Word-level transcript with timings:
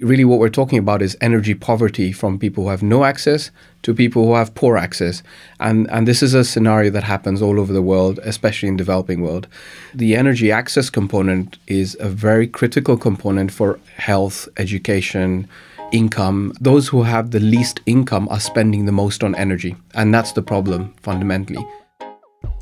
Really, 0.00 0.24
what 0.24 0.38
we're 0.38 0.48
talking 0.48 0.78
about 0.78 1.02
is 1.02 1.16
energy 1.20 1.54
poverty 1.54 2.12
from 2.12 2.38
people 2.38 2.62
who 2.62 2.70
have 2.70 2.84
no 2.84 3.02
access 3.02 3.50
to 3.82 3.92
people 3.92 4.26
who 4.26 4.34
have 4.34 4.54
poor 4.54 4.76
access. 4.76 5.24
And, 5.58 5.90
and 5.90 6.06
this 6.06 6.22
is 6.22 6.34
a 6.34 6.44
scenario 6.44 6.88
that 6.90 7.02
happens 7.02 7.42
all 7.42 7.58
over 7.58 7.72
the 7.72 7.82
world, 7.82 8.20
especially 8.22 8.68
in 8.68 8.76
developing 8.76 9.22
world. 9.22 9.48
The 9.92 10.14
energy 10.14 10.52
access 10.52 10.88
component 10.88 11.58
is 11.66 11.96
a 11.98 12.08
very 12.08 12.46
critical 12.46 12.96
component 12.96 13.50
for 13.50 13.80
health, 13.96 14.48
education, 14.56 15.48
income. 15.90 16.52
Those 16.60 16.86
who 16.86 17.02
have 17.02 17.32
the 17.32 17.40
least 17.40 17.80
income 17.84 18.28
are 18.28 18.38
spending 18.38 18.86
the 18.86 18.92
most 18.92 19.24
on 19.24 19.34
energy. 19.34 19.74
And 19.94 20.14
that's 20.14 20.30
the 20.30 20.42
problem 20.42 20.94
fundamentally. 21.02 21.66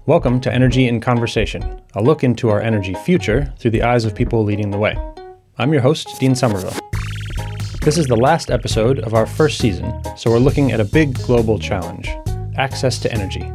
Welcome 0.07 0.41
to 0.41 0.51
Energy 0.51 0.89
in 0.89 1.03
Conversation, 1.03 1.83
a 1.95 2.03
look 2.03 2.25
into 2.25 2.49
our 2.49 2.63
energy 2.63 2.95
future 2.95 3.53
through 3.59 3.73
the 3.73 3.83
eyes 3.83 4.07
of 4.07 4.15
people 4.15 4.43
leading 4.43 4.71
the 4.71 4.79
way. 4.79 4.97
I'm 5.59 5.75
your 5.75 5.83
host, 5.83 6.19
Dean 6.19 6.35
Somerville. 6.35 6.73
This 7.87 7.99
is 7.99 8.09
the 8.09 8.17
last 8.17 8.51
episode 8.51 8.99
of 8.99 9.15
our 9.15 9.27
first 9.27 9.59
season, 9.59 9.95
so 10.17 10.29
we're 10.29 10.41
looking 10.41 10.73
at 10.73 10.81
a 10.81 10.85
big 10.85 11.15
global 11.23 11.57
challenge 11.57 12.09
access 12.57 12.99
to 12.99 13.13
energy. 13.13 13.49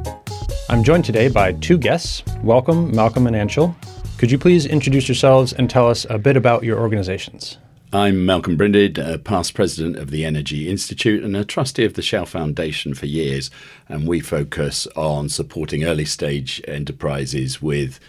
I'm 0.70 0.86
joined 0.86 1.04
today 1.04 1.28
by 1.28 1.52
two 1.52 1.78
guests. 1.78 2.24
Welcome, 2.42 2.96
Malcolm 2.96 3.28
and 3.28 3.36
Anshul. 3.36 3.76
Could 4.18 4.32
you 4.32 4.40
please 4.40 4.66
introduce 4.66 5.10
yourselves 5.10 5.52
and 5.52 5.70
tell 5.70 5.90
us 5.90 6.06
a 6.10 6.18
bit 6.18 6.38
about 6.38 6.64
your 6.64 6.80
organizations? 6.80 7.58
I'm 7.92 8.26
Malcolm 8.26 8.56
Brinded, 8.56 8.98
uh, 8.98 9.18
past 9.18 9.54
president 9.54 9.98
of 9.98 10.12
the 10.12 10.24
Energy 10.24 10.70
Institute 10.70 11.26
and 11.26 11.36
a 11.36 11.44
trustee 11.44 11.84
of 11.84 11.96
the 11.96 12.02
Shell 12.02 12.28
Foundation 12.28 12.94
for 12.94 13.08
years. 13.08 13.52
And 13.90 14.08
we 14.08 14.22
focus 14.22 14.88
on 14.96 15.28
supporting 15.28 15.84
early 15.84 16.06
stage 16.06 16.62
enterprises 16.70 17.62
with 17.62 18.00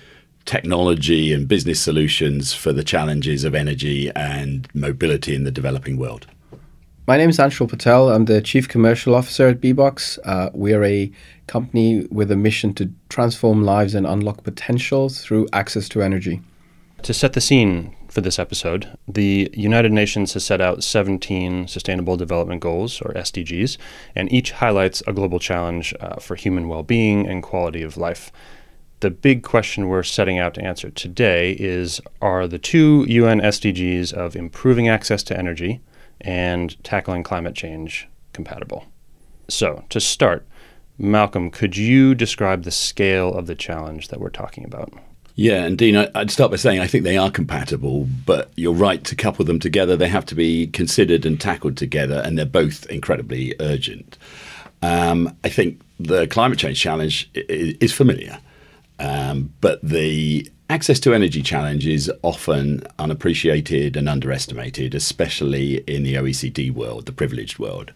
technology 0.44 1.32
and 1.32 1.48
business 1.48 1.80
solutions 1.80 2.52
for 2.52 2.72
the 2.72 2.84
challenges 2.84 3.44
of 3.44 3.54
energy 3.54 4.10
and 4.16 4.68
mobility 4.74 5.34
in 5.34 5.44
the 5.44 5.50
developing 5.50 5.96
world. 5.96 6.26
My 7.06 7.16
name 7.16 7.30
is 7.30 7.38
Anshul 7.38 7.68
Patel. 7.68 8.10
I'm 8.10 8.26
the 8.26 8.40
Chief 8.40 8.68
Commercial 8.68 9.14
Officer 9.14 9.48
at 9.48 9.60
BBOXX. 9.60 10.18
Uh, 10.24 10.50
we 10.54 10.72
are 10.72 10.84
a 10.84 11.10
company 11.48 12.06
with 12.10 12.30
a 12.30 12.36
mission 12.36 12.74
to 12.74 12.92
transform 13.08 13.64
lives 13.64 13.94
and 13.94 14.06
unlock 14.06 14.44
potential 14.44 15.08
through 15.08 15.48
access 15.52 15.88
to 15.90 16.02
energy. 16.02 16.40
To 17.02 17.12
set 17.12 17.32
the 17.32 17.40
scene 17.40 17.96
for 18.08 18.20
this 18.20 18.38
episode, 18.38 18.96
the 19.08 19.50
United 19.52 19.90
Nations 19.90 20.34
has 20.34 20.44
set 20.44 20.60
out 20.60 20.84
17 20.84 21.66
Sustainable 21.66 22.16
Development 22.16 22.60
Goals, 22.60 23.00
or 23.00 23.12
SDGs, 23.14 23.78
and 24.14 24.32
each 24.32 24.52
highlights 24.52 25.02
a 25.08 25.12
global 25.12 25.40
challenge 25.40 25.92
uh, 25.98 26.20
for 26.20 26.36
human 26.36 26.68
well 26.68 26.84
being 26.84 27.26
and 27.26 27.42
quality 27.42 27.82
of 27.82 27.96
life 27.96 28.30
the 29.02 29.10
big 29.10 29.42
question 29.42 29.88
we're 29.88 30.04
setting 30.04 30.38
out 30.38 30.54
to 30.54 30.64
answer 30.64 30.88
today 30.88 31.56
is 31.58 32.00
Are 32.22 32.46
the 32.46 32.58
two 32.58 33.04
UN 33.08 33.40
SDGs 33.40 34.12
of 34.12 34.36
improving 34.36 34.88
access 34.88 35.24
to 35.24 35.36
energy 35.36 35.80
and 36.20 36.82
tackling 36.84 37.24
climate 37.24 37.54
change 37.54 38.08
compatible? 38.32 38.86
So, 39.48 39.84
to 39.90 40.00
start, 40.00 40.46
Malcolm, 40.98 41.50
could 41.50 41.76
you 41.76 42.14
describe 42.14 42.62
the 42.62 42.70
scale 42.70 43.34
of 43.34 43.46
the 43.46 43.56
challenge 43.56 44.08
that 44.08 44.20
we're 44.20 44.30
talking 44.30 44.64
about? 44.64 44.92
Yeah, 45.34 45.64
and 45.64 45.76
Dean, 45.76 45.96
I'd 45.96 46.30
start 46.30 46.52
by 46.52 46.56
saying 46.56 46.78
I 46.78 46.86
think 46.86 47.02
they 47.02 47.16
are 47.16 47.30
compatible, 47.30 48.06
but 48.24 48.52
you're 48.54 48.72
right 48.72 49.02
to 49.02 49.16
couple 49.16 49.44
them 49.44 49.58
together. 49.58 49.96
They 49.96 50.08
have 50.08 50.26
to 50.26 50.36
be 50.36 50.68
considered 50.68 51.26
and 51.26 51.40
tackled 51.40 51.76
together, 51.76 52.22
and 52.24 52.38
they're 52.38 52.46
both 52.46 52.86
incredibly 52.86 53.56
urgent. 53.58 54.16
Um, 54.80 55.36
I 55.42 55.48
think 55.48 55.80
the 55.98 56.28
climate 56.28 56.58
change 56.58 56.78
challenge 56.78 57.28
is 57.34 57.92
familiar. 57.92 58.38
Um, 58.98 59.52
but 59.60 59.80
the 59.82 60.50
access 60.70 61.00
to 61.00 61.14
energy 61.14 61.42
challenge 61.42 61.86
is 61.86 62.10
often 62.22 62.82
unappreciated 62.98 63.96
and 63.96 64.08
underestimated, 64.08 64.94
especially 64.94 65.78
in 65.86 66.02
the 66.02 66.14
OECD 66.14 66.72
world, 66.72 67.06
the 67.06 67.12
privileged 67.12 67.58
world. 67.58 67.92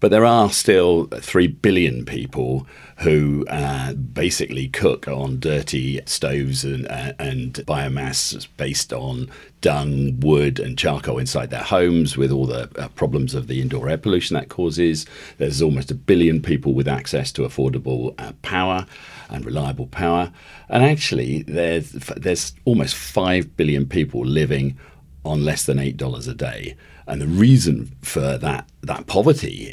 But 0.00 0.12
there 0.12 0.24
are 0.24 0.50
still 0.50 1.06
3 1.06 1.48
billion 1.48 2.04
people 2.04 2.66
who 2.98 3.44
uh, 3.48 3.94
basically 3.94 4.68
cook 4.68 5.08
on 5.08 5.40
dirty 5.40 6.00
stoves 6.06 6.64
and, 6.64 6.86
uh, 6.88 7.12
and 7.18 7.54
biomass 7.66 8.46
based 8.56 8.92
on 8.92 9.28
dung, 9.60 10.18
wood, 10.20 10.60
and 10.60 10.78
charcoal 10.78 11.18
inside 11.18 11.50
their 11.50 11.62
homes 11.62 12.16
with 12.16 12.30
all 12.30 12.46
the 12.46 12.70
uh, 12.78 12.88
problems 12.88 13.34
of 13.34 13.48
the 13.48 13.60
indoor 13.60 13.88
air 13.88 13.98
pollution 13.98 14.34
that 14.34 14.48
causes. 14.48 15.04
There's 15.38 15.62
almost 15.62 15.90
a 15.90 15.96
billion 15.96 16.42
people 16.42 16.74
with 16.74 16.88
access 16.88 17.32
to 17.32 17.42
affordable 17.42 18.14
uh, 18.18 18.32
power 18.42 18.86
and 19.30 19.44
reliable 19.44 19.86
power. 19.86 20.32
And 20.68 20.84
actually, 20.84 21.42
there's, 21.42 21.90
there's 21.90 22.52
almost 22.64 22.94
5 22.94 23.56
billion 23.56 23.86
people 23.86 24.24
living 24.24 24.78
on 25.24 25.44
less 25.44 25.64
than 25.64 25.78
$8 25.78 26.28
a 26.28 26.34
day. 26.34 26.76
And 27.08 27.22
the 27.22 27.26
reason 27.26 27.90
for 28.02 28.38
that 28.38 28.68
that 28.82 29.06
poverty, 29.06 29.70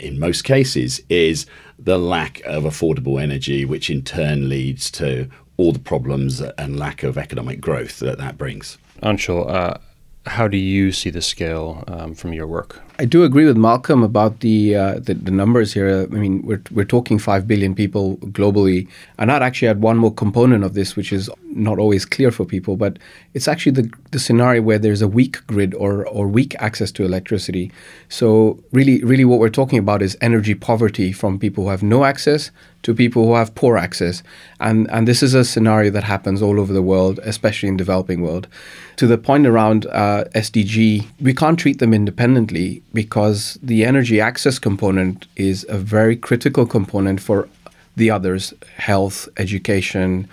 in 0.00 0.18
most 0.18 0.42
cases, 0.42 1.00
is 1.08 1.46
the 1.78 1.98
lack 1.98 2.40
of 2.44 2.64
affordable 2.64 3.22
energy, 3.22 3.64
which 3.64 3.88
in 3.88 4.02
turn 4.02 4.48
leads 4.48 4.90
to 4.92 5.30
all 5.56 5.72
the 5.72 5.78
problems 5.78 6.40
and 6.40 6.78
lack 6.78 7.02
of 7.02 7.16
economic 7.16 7.60
growth 7.60 7.98
that 8.00 8.18
that 8.18 8.36
brings. 8.36 8.78
Anshul, 9.02 9.48
uh, 9.50 9.78
how 10.26 10.48
do 10.48 10.56
you 10.56 10.92
see 10.92 11.10
the 11.10 11.22
scale 11.22 11.84
um, 11.86 12.14
from 12.14 12.32
your 12.32 12.46
work? 12.46 12.80
I 12.98 13.06
do 13.06 13.24
agree 13.24 13.46
with 13.46 13.56
Malcolm 13.56 14.02
about 14.02 14.40
the, 14.40 14.76
uh, 14.76 14.94
the, 14.98 15.14
the 15.14 15.30
numbers 15.30 15.72
here. 15.72 16.02
I 16.02 16.06
mean, 16.06 16.42
we're 16.42 16.62
we're 16.70 16.84
talking 16.84 17.18
five 17.18 17.48
billion 17.48 17.74
people 17.74 18.18
globally, 18.18 18.86
and 19.18 19.32
I'd 19.32 19.42
actually 19.42 19.68
add 19.68 19.80
one 19.80 19.96
more 19.96 20.12
component 20.12 20.62
of 20.62 20.74
this, 20.74 20.94
which 20.94 21.12
is 21.12 21.30
not 21.54 21.78
always 21.78 22.04
clear 22.04 22.30
for 22.30 22.44
people, 22.44 22.76
but 22.76 22.98
it's 23.34 23.48
actually 23.48 23.72
the 23.72 23.92
the 24.10 24.18
scenario 24.18 24.62
where 24.62 24.78
there's 24.78 25.02
a 25.02 25.08
weak 25.08 25.46
grid 25.46 25.74
or 25.74 26.06
or 26.06 26.28
weak 26.28 26.54
access 26.58 26.92
to 26.92 27.04
electricity. 27.04 27.72
So 28.08 28.62
really, 28.72 29.02
really, 29.02 29.24
what 29.24 29.38
we're 29.38 29.48
talking 29.48 29.78
about 29.78 30.02
is 30.02 30.16
energy 30.20 30.54
poverty 30.54 31.12
from 31.12 31.38
people 31.38 31.64
who 31.64 31.70
have 31.70 31.82
no 31.82 32.04
access 32.04 32.50
to 32.82 32.94
people 32.94 33.26
who 33.26 33.34
have 33.34 33.54
poor 33.54 33.76
access, 33.76 34.22
and 34.60 34.90
and 34.90 35.06
this 35.08 35.22
is 35.22 35.34
a 35.34 35.44
scenario 35.44 35.90
that 35.90 36.04
happens 36.04 36.42
all 36.42 36.60
over 36.60 36.72
the 36.72 36.82
world, 36.82 37.20
especially 37.22 37.68
in 37.68 37.76
developing 37.76 38.22
world. 38.22 38.48
To 38.96 39.06
the 39.06 39.18
point 39.18 39.46
around 39.46 39.86
uh, 39.86 40.24
SDG, 40.34 41.06
we 41.20 41.34
can't 41.34 41.58
treat 41.58 41.78
them 41.78 41.94
independently 41.94 42.82
because 42.92 43.58
the 43.62 43.84
energy 43.84 44.20
access 44.20 44.58
component 44.58 45.26
is 45.36 45.66
a 45.68 45.78
very 45.78 46.16
critical 46.16 46.66
component 46.66 47.20
for 47.20 47.48
the 47.96 48.10
others 48.10 48.54
health, 48.76 49.28
education. 49.36 50.28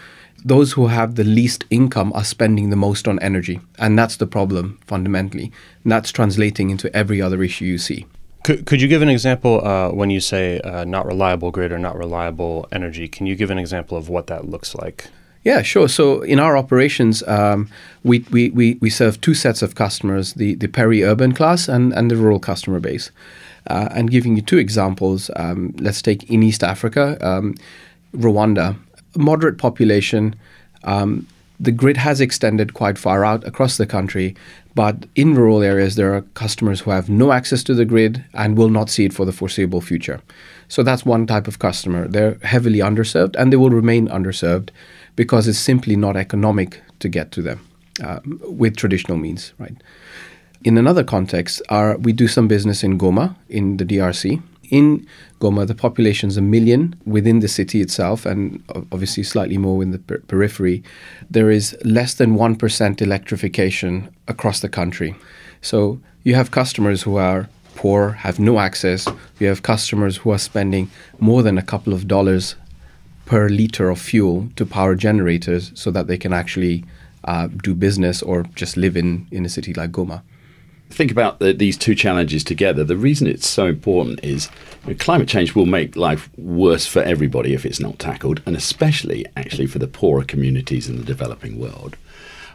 Those 0.46 0.74
who 0.74 0.88
have 0.88 1.16
the 1.16 1.24
least 1.24 1.66
income 1.70 2.14
are 2.14 2.24
spending 2.24 2.70
the 2.70 2.76
most 2.76 3.08
on 3.08 3.20
energy. 3.20 3.60
And 3.78 3.98
that's 3.98 4.18
the 4.18 4.28
problem 4.28 4.80
fundamentally. 4.88 5.52
And 5.84 5.92
that's 5.92 6.12
translating 6.12 6.70
into 6.70 6.94
every 6.96 7.22
other 7.22 7.44
issue 7.44 7.66
you 7.66 7.78
see. 7.78 8.06
Could, 8.46 8.66
could 8.66 8.82
you 8.82 8.88
give 8.88 9.02
an 9.02 9.10
example 9.10 9.66
uh, 9.66 9.90
when 9.92 10.10
you 10.10 10.22
say 10.22 10.62
uh, 10.62 10.86
not 10.86 11.06
reliable 11.06 11.52
grid 11.52 11.74
or 11.74 11.80
not 11.80 11.98
reliable 11.98 12.68
energy? 12.72 13.08
Can 13.10 13.26
you 13.26 13.36
give 13.36 13.52
an 13.52 13.60
example 13.60 13.98
of 13.98 14.08
what 14.08 14.28
that 14.28 14.48
looks 14.48 14.74
like? 14.76 15.08
Yeah, 15.44 15.62
sure. 15.62 15.88
So 15.88 16.22
in 16.22 16.40
our 16.40 16.58
operations, 16.58 17.24
um, 17.28 17.70
we, 18.04 18.26
we, 18.32 18.50
we, 18.50 18.78
we 18.82 18.90
serve 18.90 19.22
two 19.22 19.34
sets 19.34 19.62
of 19.62 19.76
customers, 19.76 20.34
the, 20.34 20.56
the 20.56 20.68
peri-urban 20.68 21.34
class 21.34 21.70
and, 21.70 21.94
and 21.94 22.12
the 22.12 22.18
rural 22.18 22.40
customer 22.40 22.80
base. 22.80 23.12
Uh, 23.68 23.88
and 23.92 24.12
giving 24.12 24.36
you 24.36 24.42
two 24.42 24.58
examples, 24.58 25.30
um, 25.36 25.74
let's 25.80 26.02
take 26.02 26.30
in 26.30 26.44
East 26.44 26.64
Africa, 26.64 27.18
um, 27.26 27.56
Rwanda, 28.16 28.76
moderate 29.16 29.58
population. 29.58 30.36
Um, 30.84 31.28
the 31.60 31.72
grid 31.72 31.98
has 31.98 32.22
extended 32.22 32.74
quite 32.74 32.98
far 32.98 33.24
out 33.24 33.46
across 33.46 33.78
the 33.78 33.86
country, 33.86 34.36
but 34.76 35.06
in 35.16 35.36
rural 35.36 35.62
areas, 35.62 35.96
there 35.96 36.16
are 36.16 36.22
customers 36.34 36.80
who 36.80 36.92
have 36.92 37.10
no 37.10 37.32
access 37.32 37.64
to 37.64 37.74
the 37.74 37.86
grid 37.86 38.24
and 38.34 38.58
will 38.58 38.70
not 38.70 38.90
see 38.90 39.06
it 39.06 39.14
for 39.14 39.26
the 39.26 39.34
foreseeable 39.34 39.82
future. 39.82 40.22
So 40.68 40.84
that's 40.84 41.06
one 41.06 41.28
type 41.28 41.48
of 41.48 41.60
customer. 41.60 42.08
They're 42.08 42.36
heavily 42.44 42.80
underserved 42.80 43.36
and 43.38 43.52
they 43.52 43.58
will 43.58 43.72
remain 43.72 44.08
underserved 44.08 44.70
because 45.20 45.50
it's 45.50 45.60
simply 45.60 45.98
not 45.98 46.16
economic 46.16 46.82
to 47.00 47.10
get 47.10 47.30
to 47.30 47.42
them 47.42 47.60
uh, 48.02 48.22
with 48.62 48.78
traditional 48.78 49.18
means, 49.18 49.52
right? 49.60 49.76
In 50.64 50.78
another 50.78 51.04
context, 51.04 51.62
we 52.00 52.14
do 52.14 52.26
some 52.30 52.48
business 52.48 52.86
in 52.86 52.98
Goma 52.98 53.36
in 53.50 53.76
the 53.76 53.84
DRC. 53.84 54.42
In 54.70 55.06
Goma, 55.42 55.68
the 55.68 55.76
population 55.76 56.30
is 56.30 56.38
a 56.38 56.42
million 56.42 56.96
within 57.06 57.42
the 57.42 57.50
city 57.50 57.82
itself, 57.82 58.26
and 58.26 58.64
obviously 58.94 59.24
slightly 59.24 59.58
more 59.58 59.84
in 59.84 59.92
the 59.92 60.00
per- 60.00 60.20
periphery. 60.20 60.82
There 61.30 61.52
is 61.52 61.76
less 61.84 62.14
than 62.14 62.38
1% 62.38 63.02
electrification 63.02 64.08
across 64.30 64.62
the 64.62 64.70
country. 64.70 65.16
So 65.62 66.00
you 66.24 66.36
have 66.36 66.52
customers 66.52 67.02
who 67.02 67.18
are 67.18 67.50
poor, 67.76 68.12
have 68.12 68.40
no 68.40 68.60
access. 68.60 69.06
You 69.38 69.48
have 69.48 69.64
customers 69.64 70.16
who 70.16 70.32
are 70.32 70.40
spending 70.40 70.90
more 71.20 71.44
than 71.44 71.58
a 71.58 71.70
couple 71.74 71.92
of 71.92 72.08
dollars 72.08 72.56
per 73.30 73.48
liter 73.48 73.92
of 73.92 74.02
fuel 74.02 74.50
to 74.56 74.66
power 74.66 74.96
generators 74.96 75.72
so 75.76 75.92
that 75.92 76.08
they 76.08 76.18
can 76.18 76.34
actually 76.34 76.84
uh, 77.26 77.46
do 77.62 77.76
business 77.76 78.24
or 78.24 78.42
just 78.56 78.76
live 78.76 78.98
in, 78.98 79.28
in 79.30 79.46
a 79.46 79.50
city 79.50 79.72
like 79.72 79.92
Goma. 79.92 80.24
Think 80.90 81.12
about 81.12 81.38
the, 81.38 81.54
these 81.54 81.78
two 81.78 81.94
challenges 81.94 82.44
together. 82.44 82.84
The 82.84 82.98
reason 82.98 83.28
it's 83.28 83.48
so 83.48 83.68
important 83.68 84.20
is 84.24 84.50
you 84.84 84.94
know, 84.94 84.98
climate 84.98 85.30
change 85.30 85.54
will 85.54 85.68
make 85.68 85.96
life 85.96 86.28
worse 86.40 86.88
for 86.88 87.04
everybody 87.04 87.54
if 87.54 87.68
it's 87.68 87.80
not 87.80 88.00
tackled, 88.00 88.42
and 88.48 88.56
especially 88.56 89.28
actually 89.38 89.68
for 89.68 89.78
the 89.78 89.88
poorer 89.88 90.24
communities 90.24 90.90
in 90.90 90.98
the 90.98 91.04
developing 91.04 91.60
world. 91.60 91.98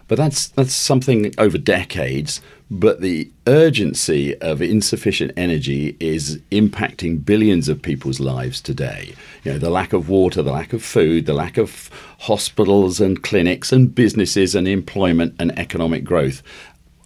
But 0.09 0.19
that's 0.19 0.49
that's 0.49 0.75
something 0.75 1.33
over 1.39 1.57
decades 1.57 2.41
but 2.81 3.01
the 3.01 3.31
urgency 3.47 4.37
of 4.41 4.61
insufficient 4.61 5.31
energy 5.37 5.97
is 6.01 6.41
impacting 6.51 7.25
billions 7.25 7.69
of 7.69 7.81
people's 7.81 8.19
lives 8.19 8.61
today. 8.61 9.15
You 9.45 9.53
know, 9.53 9.59
the 9.59 9.71
lack 9.71 9.93
of 9.93 10.09
water, 10.09 10.43
the 10.43 10.51
lack 10.51 10.73
of 10.73 10.83
food, 10.83 11.27
the 11.27 11.35
lack 11.35 11.57
of 11.57 11.89
hospitals 12.19 13.01
and 13.01 13.23
clinics 13.23 13.71
and 13.71 13.95
businesses 13.95 14.57
and 14.57 14.67
employment 14.67 15.37
and 15.39 15.57
economic 15.57 16.03
growth 16.03 16.43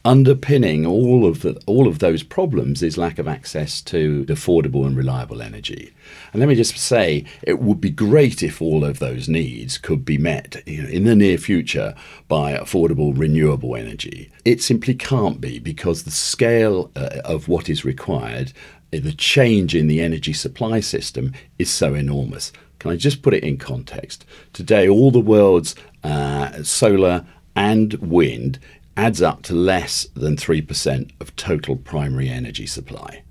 underpinning 0.09 0.87
all 0.87 1.27
of 1.27 1.43
the, 1.43 1.61
all 1.67 1.87
of 1.87 1.99
those 1.99 2.23
problems 2.23 2.83
is 2.83 2.97
lack 2.97 3.19
of 3.19 3.29
access 3.29 3.83
to 3.83 4.25
affordable 4.25 4.87
and 4.87 4.97
reliable 4.97 5.43
energy. 5.43 5.93
And 6.33 6.41
let 6.41 6.49
me 6.49 6.55
just 6.55 6.79
say, 6.79 7.27
it 7.43 7.59
would 7.61 7.79
be 7.79 7.91
great 7.91 8.43
if 8.43 8.63
all 8.63 8.87
of 8.87 9.01
those 9.01 9.29
needs 9.29 9.77
could 9.77 10.07
be 10.07 10.17
met 10.17 10.63
you 10.65 10.83
know, 10.83 10.89
in 10.89 11.05
the 11.05 11.15
near 11.15 11.37
future 11.37 11.95
by 12.27 12.55
affordable 12.55 13.13
renewable 13.15 13.77
energy. 13.77 14.33
It 14.47 14.63
simply 14.63 14.95
can't 14.95 15.43
be 15.43 15.59
because 15.59 16.05
the 16.05 16.11
scale 16.11 16.91
uh, 16.97 17.21
of 17.27 17.49
what 17.49 17.69
is 17.69 17.85
required, 17.85 18.55
uh, 18.95 19.01
the 19.03 19.13
change 19.13 19.75
in 19.75 19.89
the 19.89 20.01
energy 20.01 20.33
supply 20.33 20.81
system 20.81 21.35
is 21.59 21.69
so 21.69 21.93
enormous. 21.93 22.51
Can 22.79 22.93
I 22.93 22.97
just 22.97 23.21
put 23.21 23.35
it 23.35 23.45
in 23.45 23.59
context? 23.59 24.25
Today, 24.55 24.89
all 24.89 25.11
the 25.11 25.21
world's 25.21 25.75
uh, 26.03 26.63
solar 26.63 27.27
and 27.55 27.93
wind 27.95 28.59
adds 28.99 29.23
up 29.23 29.43
to 29.43 29.55
less 29.55 30.09
than 30.15 30.37
3% 30.37 31.11
of 31.21 31.37
total 31.37 31.77
primary 31.77 32.29
energy 32.29 32.67
supply. 32.67 33.23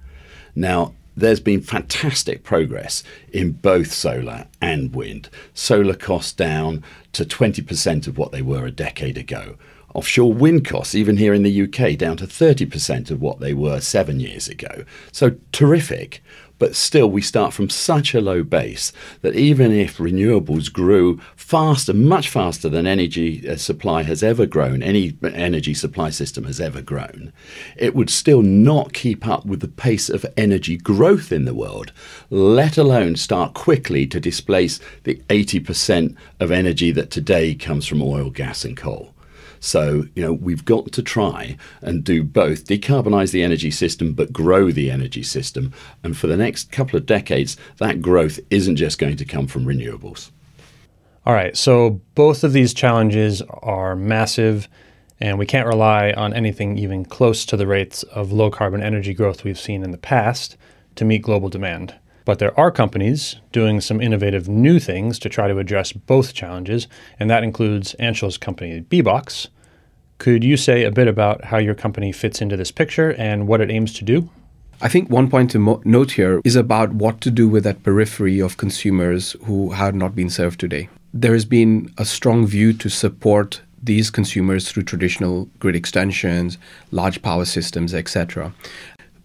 Now, 0.55 0.93
there's 1.15 1.41
been 1.41 1.61
fantastic 1.61 2.43
progress 2.43 3.03
in 3.33 3.51
both 3.51 3.91
solar 3.91 4.47
and 4.61 4.95
wind. 4.95 5.29
Solar 5.53 5.95
costs 5.95 6.31
down 6.31 6.83
to 7.11 7.25
20% 7.25 8.07
of 8.07 8.17
what 8.17 8.31
they 8.31 8.41
were 8.41 8.65
a 8.65 8.71
decade 8.71 9.17
ago. 9.17 9.57
Offshore 9.93 10.31
wind 10.31 10.63
costs, 10.63 10.95
even 10.95 11.17
here 11.17 11.33
in 11.33 11.43
the 11.43 11.63
UK, 11.63 11.97
down 11.97 12.15
to 12.17 12.27
30% 12.27 13.11
of 13.11 13.21
what 13.21 13.39
they 13.41 13.53
were 13.53 13.81
seven 13.81 14.21
years 14.21 14.47
ago. 14.47 14.85
So 15.11 15.35
terrific. 15.51 16.23
But 16.59 16.75
still, 16.75 17.09
we 17.09 17.21
start 17.21 17.53
from 17.53 17.69
such 17.69 18.13
a 18.13 18.21
low 18.21 18.43
base 18.43 18.93
that 19.21 19.35
even 19.35 19.71
if 19.71 19.97
renewables 19.97 20.71
grew 20.71 21.19
faster, 21.47 21.93
much 21.93 22.27
faster 22.27 22.67
than 22.67 22.85
energy 22.85 23.47
uh, 23.47 23.55
supply 23.55 24.03
has 24.03 24.21
ever 24.21 24.45
grown, 24.45 24.83
any 24.83 25.17
energy 25.23 25.73
supply 25.73 26.09
system 26.09 26.43
has 26.43 26.59
ever 26.59 26.81
grown, 26.81 27.31
it 27.77 27.95
would 27.95 28.09
still 28.09 28.41
not 28.41 28.91
keep 28.91 29.25
up 29.25 29.45
with 29.45 29.61
the 29.61 29.67
pace 29.69 30.09
of 30.09 30.25
energy 30.35 30.75
growth 30.75 31.31
in 31.31 31.45
the 31.45 31.53
world, 31.53 31.93
let 32.29 32.77
alone 32.77 33.15
start 33.15 33.53
quickly 33.53 34.05
to 34.05 34.19
displace 34.19 34.81
the 35.05 35.15
80% 35.29 36.17
of 36.41 36.51
energy 36.51 36.91
that 36.91 37.11
today 37.11 37.55
comes 37.55 37.87
from 37.87 38.01
oil, 38.01 38.29
gas, 38.29 38.65
and 38.65 38.75
coal. 38.75 39.13
So, 39.61 40.03
you 40.15 40.23
know, 40.23 40.33
we've 40.33 40.65
got 40.65 40.91
to 40.91 41.01
try 41.01 41.55
and 41.81 42.03
do 42.03 42.25
both 42.25 42.65
decarbonize 42.65 43.31
the 43.31 43.41
energy 43.41 43.71
system, 43.71 44.11
but 44.11 44.33
grow 44.33 44.69
the 44.69 44.91
energy 44.91 45.23
system. 45.23 45.71
And 46.03 46.17
for 46.17 46.27
the 46.27 46.35
next 46.35 46.73
couple 46.73 46.97
of 46.97 47.05
decades, 47.05 47.55
that 47.77 48.01
growth 48.01 48.37
isn't 48.49 48.75
just 48.75 48.99
going 48.99 49.15
to 49.15 49.25
come 49.25 49.47
from 49.47 49.63
renewables. 49.63 50.31
All 51.27 51.33
right. 51.33 51.57
So, 51.57 51.99
both 52.15 52.45
of 52.45 52.53
these 52.53 52.73
challenges 52.73 53.41
are 53.49 53.97
massive, 53.97 54.69
and 55.19 55.37
we 55.37 55.45
can't 55.45 55.67
rely 55.67 56.13
on 56.13 56.33
anything 56.33 56.77
even 56.77 57.03
close 57.03 57.45
to 57.47 57.57
the 57.57 57.67
rates 57.67 58.03
of 58.03 58.31
low 58.31 58.49
carbon 58.49 58.81
energy 58.81 59.13
growth 59.13 59.43
we've 59.43 59.59
seen 59.59 59.83
in 59.83 59.91
the 59.91 59.97
past 59.97 60.55
to 60.95 61.03
meet 61.03 61.23
global 61.23 61.49
demand. 61.49 61.93
But 62.23 62.39
there 62.39 62.57
are 62.57 62.71
companies 62.71 63.35
doing 63.51 63.81
some 63.81 63.99
innovative 63.99 64.47
new 64.47 64.79
things 64.79 65.19
to 65.19 65.27
try 65.27 65.49
to 65.49 65.59
address 65.59 65.91
both 65.91 66.33
challenges, 66.33 66.87
and 67.19 67.29
that 67.29 67.43
includes 67.43 67.93
Anshul's 67.99 68.37
company, 68.37 68.79
BBOXX. 68.79 69.47
Could 70.19 70.45
you 70.45 70.55
say 70.55 70.85
a 70.85 70.91
bit 70.91 71.09
about 71.09 71.43
how 71.43 71.57
your 71.57 71.75
company 71.75 72.13
fits 72.13 72.41
into 72.41 72.55
this 72.55 72.71
picture 72.71 73.13
and 73.15 73.49
what 73.49 73.59
it 73.59 73.69
aims 73.69 73.93
to 73.95 74.05
do? 74.05 74.29
I 74.79 74.87
think 74.87 75.09
one 75.09 75.29
point 75.29 75.51
to 75.51 75.59
mo- 75.59 75.81
note 75.83 76.11
here 76.11 76.39
is 76.45 76.55
about 76.55 76.93
what 76.93 77.19
to 77.21 77.31
do 77.31 77.49
with 77.49 77.65
that 77.65 77.83
periphery 77.83 78.39
of 78.39 78.55
consumers 78.55 79.35
who 79.43 79.71
have 79.71 79.93
not 79.93 80.15
been 80.15 80.29
served 80.29 80.59
today. 80.59 80.87
There 81.19 81.33
has 81.33 81.45
been 81.45 81.91
a 81.97 82.05
strong 82.05 82.45
view 82.45 82.73
to 82.73 82.89
support 82.89 83.61
these 83.81 84.11
consumers 84.11 84.69
through 84.69 84.83
traditional 84.83 85.49
grid 85.57 85.75
extensions, 85.75 86.59
large 86.91 87.23
power 87.23 87.43
systems, 87.43 87.95
etc. 87.95 88.53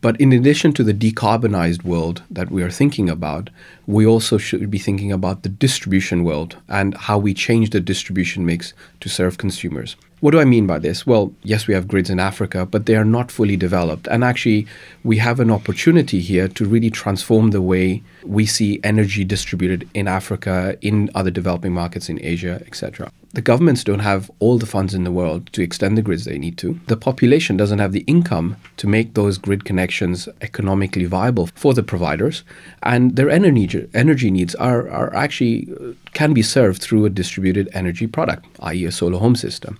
But 0.00 0.18
in 0.18 0.32
addition 0.32 0.72
to 0.72 0.84
the 0.84 0.94
decarbonized 0.94 1.84
world 1.84 2.22
that 2.30 2.50
we 2.50 2.62
are 2.62 2.70
thinking 2.70 3.10
about, 3.10 3.50
we 3.86 4.06
also 4.06 4.38
should 4.38 4.70
be 4.70 4.78
thinking 4.78 5.12
about 5.12 5.42
the 5.42 5.50
distribution 5.50 6.24
world 6.24 6.56
and 6.66 6.96
how 6.96 7.18
we 7.18 7.34
change 7.34 7.68
the 7.68 7.80
distribution 7.80 8.46
mix 8.46 8.72
to 9.00 9.10
serve 9.10 9.36
consumers. 9.36 9.94
What 10.22 10.30
do 10.30 10.38
I 10.38 10.44
mean 10.44 10.68
by 10.68 10.78
this? 10.78 11.04
Well, 11.04 11.32
yes, 11.42 11.66
we 11.66 11.74
have 11.74 11.88
grids 11.88 12.08
in 12.08 12.20
Africa, 12.20 12.64
but 12.64 12.86
they 12.86 12.94
are 12.94 13.04
not 13.04 13.32
fully 13.32 13.56
developed. 13.56 14.06
And 14.06 14.22
actually, 14.22 14.68
we 15.02 15.16
have 15.16 15.40
an 15.40 15.50
opportunity 15.50 16.20
here 16.20 16.46
to 16.46 16.64
really 16.64 16.90
transform 16.90 17.50
the 17.50 17.60
way 17.60 18.04
we 18.24 18.46
see 18.46 18.78
energy 18.84 19.24
distributed 19.24 19.88
in 19.94 20.06
Africa, 20.06 20.78
in 20.80 21.10
other 21.16 21.32
developing 21.32 21.72
markets 21.72 22.08
in 22.08 22.20
Asia, 22.22 22.62
etc 22.68 23.10
the 23.32 23.42
governments 23.42 23.82
don't 23.82 24.00
have 24.00 24.30
all 24.40 24.58
the 24.58 24.66
funds 24.66 24.94
in 24.94 25.04
the 25.04 25.10
world 25.10 25.52
to 25.52 25.62
extend 25.62 25.96
the 25.96 26.02
grids 26.02 26.24
they 26.24 26.38
need 26.38 26.58
to. 26.58 26.78
The 26.86 26.96
population 26.96 27.56
doesn't 27.56 27.78
have 27.78 27.92
the 27.92 28.04
income 28.06 28.56
to 28.76 28.86
make 28.86 29.14
those 29.14 29.38
grid 29.38 29.64
connections 29.64 30.28
economically 30.40 31.06
viable 31.06 31.48
for 31.54 31.72
the 31.72 31.82
providers, 31.82 32.44
and 32.82 33.16
their 33.16 33.30
energy 33.30 33.88
energy 33.94 34.30
needs 34.30 34.54
are 34.56 34.88
are 34.90 35.14
actually 35.14 35.68
uh, 35.80 35.92
can 36.12 36.34
be 36.34 36.42
served 36.42 36.82
through 36.82 37.04
a 37.04 37.10
distributed 37.10 37.68
energy 37.72 38.06
product, 38.06 38.46
i.e., 38.60 38.84
a 38.84 38.92
solar 38.92 39.18
home 39.18 39.36
system. 39.36 39.78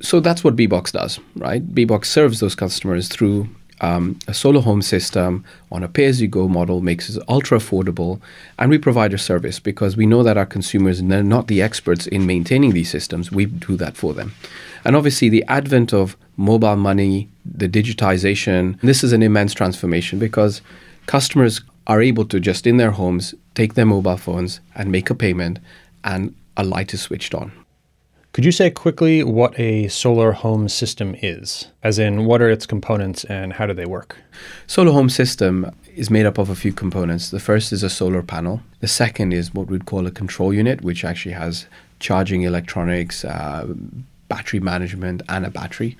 So 0.00 0.20
that's 0.20 0.42
what 0.42 0.56
BBOXX 0.56 0.92
does, 0.92 1.20
right? 1.36 1.62
BBOXX 1.74 2.06
serves 2.06 2.40
those 2.40 2.54
customers 2.54 3.08
through 3.08 3.48
um, 3.80 4.18
a 4.28 4.34
solar 4.34 4.60
home 4.60 4.82
system 4.82 5.44
on 5.72 5.82
a 5.82 5.88
pay 5.88 6.04
as 6.04 6.20
you 6.20 6.28
go 6.28 6.48
model 6.48 6.80
makes 6.80 7.10
it 7.10 7.22
ultra 7.28 7.58
affordable. 7.58 8.20
And 8.58 8.70
we 8.70 8.78
provide 8.78 9.12
a 9.12 9.18
service 9.18 9.58
because 9.58 9.96
we 9.96 10.06
know 10.06 10.22
that 10.22 10.36
our 10.36 10.46
consumers 10.46 11.00
are 11.00 11.22
not 11.22 11.48
the 11.48 11.62
experts 11.62 12.06
in 12.06 12.26
maintaining 12.26 12.72
these 12.72 12.90
systems. 12.90 13.32
We 13.32 13.46
do 13.46 13.76
that 13.76 13.96
for 13.96 14.14
them. 14.14 14.34
And 14.84 14.94
obviously, 14.96 15.28
the 15.28 15.44
advent 15.48 15.92
of 15.92 16.16
mobile 16.36 16.76
money, 16.76 17.28
the 17.44 17.68
digitization, 17.68 18.80
this 18.80 19.02
is 19.02 19.12
an 19.12 19.22
immense 19.22 19.54
transformation 19.54 20.18
because 20.18 20.60
customers 21.06 21.60
are 21.86 22.02
able 22.02 22.24
to 22.26 22.40
just 22.40 22.66
in 22.66 22.76
their 22.76 22.92
homes 22.92 23.34
take 23.54 23.74
their 23.74 23.86
mobile 23.86 24.16
phones 24.16 24.60
and 24.74 24.90
make 24.90 25.10
a 25.10 25.14
payment, 25.14 25.58
and 26.02 26.34
a 26.56 26.64
light 26.64 26.92
is 26.94 27.00
switched 27.00 27.34
on. 27.34 27.52
Could 28.34 28.44
you 28.44 28.50
say 28.50 28.68
quickly 28.68 29.22
what 29.22 29.56
a 29.60 29.86
solar 29.86 30.32
home 30.32 30.68
system 30.68 31.14
is? 31.22 31.68
As 31.84 32.00
in, 32.00 32.24
what 32.24 32.42
are 32.42 32.50
its 32.50 32.66
components 32.66 33.22
and 33.26 33.52
how 33.52 33.64
do 33.64 33.72
they 33.72 33.86
work? 33.86 34.16
Solar 34.66 34.90
home 34.90 35.08
system 35.08 35.70
is 35.94 36.10
made 36.10 36.26
up 36.26 36.36
of 36.36 36.50
a 36.50 36.56
few 36.56 36.72
components. 36.72 37.30
The 37.30 37.38
first 37.38 37.72
is 37.72 37.84
a 37.84 37.88
solar 37.88 38.24
panel. 38.24 38.60
The 38.80 38.88
second 38.88 39.34
is 39.34 39.54
what 39.54 39.68
we'd 39.68 39.86
call 39.86 40.04
a 40.08 40.10
control 40.10 40.52
unit, 40.52 40.82
which 40.82 41.04
actually 41.04 41.36
has 41.36 41.66
charging 42.00 42.42
electronics, 42.42 43.24
uh, 43.24 43.72
battery 44.26 44.58
management, 44.58 45.22
and 45.28 45.46
a 45.46 45.50
battery. 45.50 45.96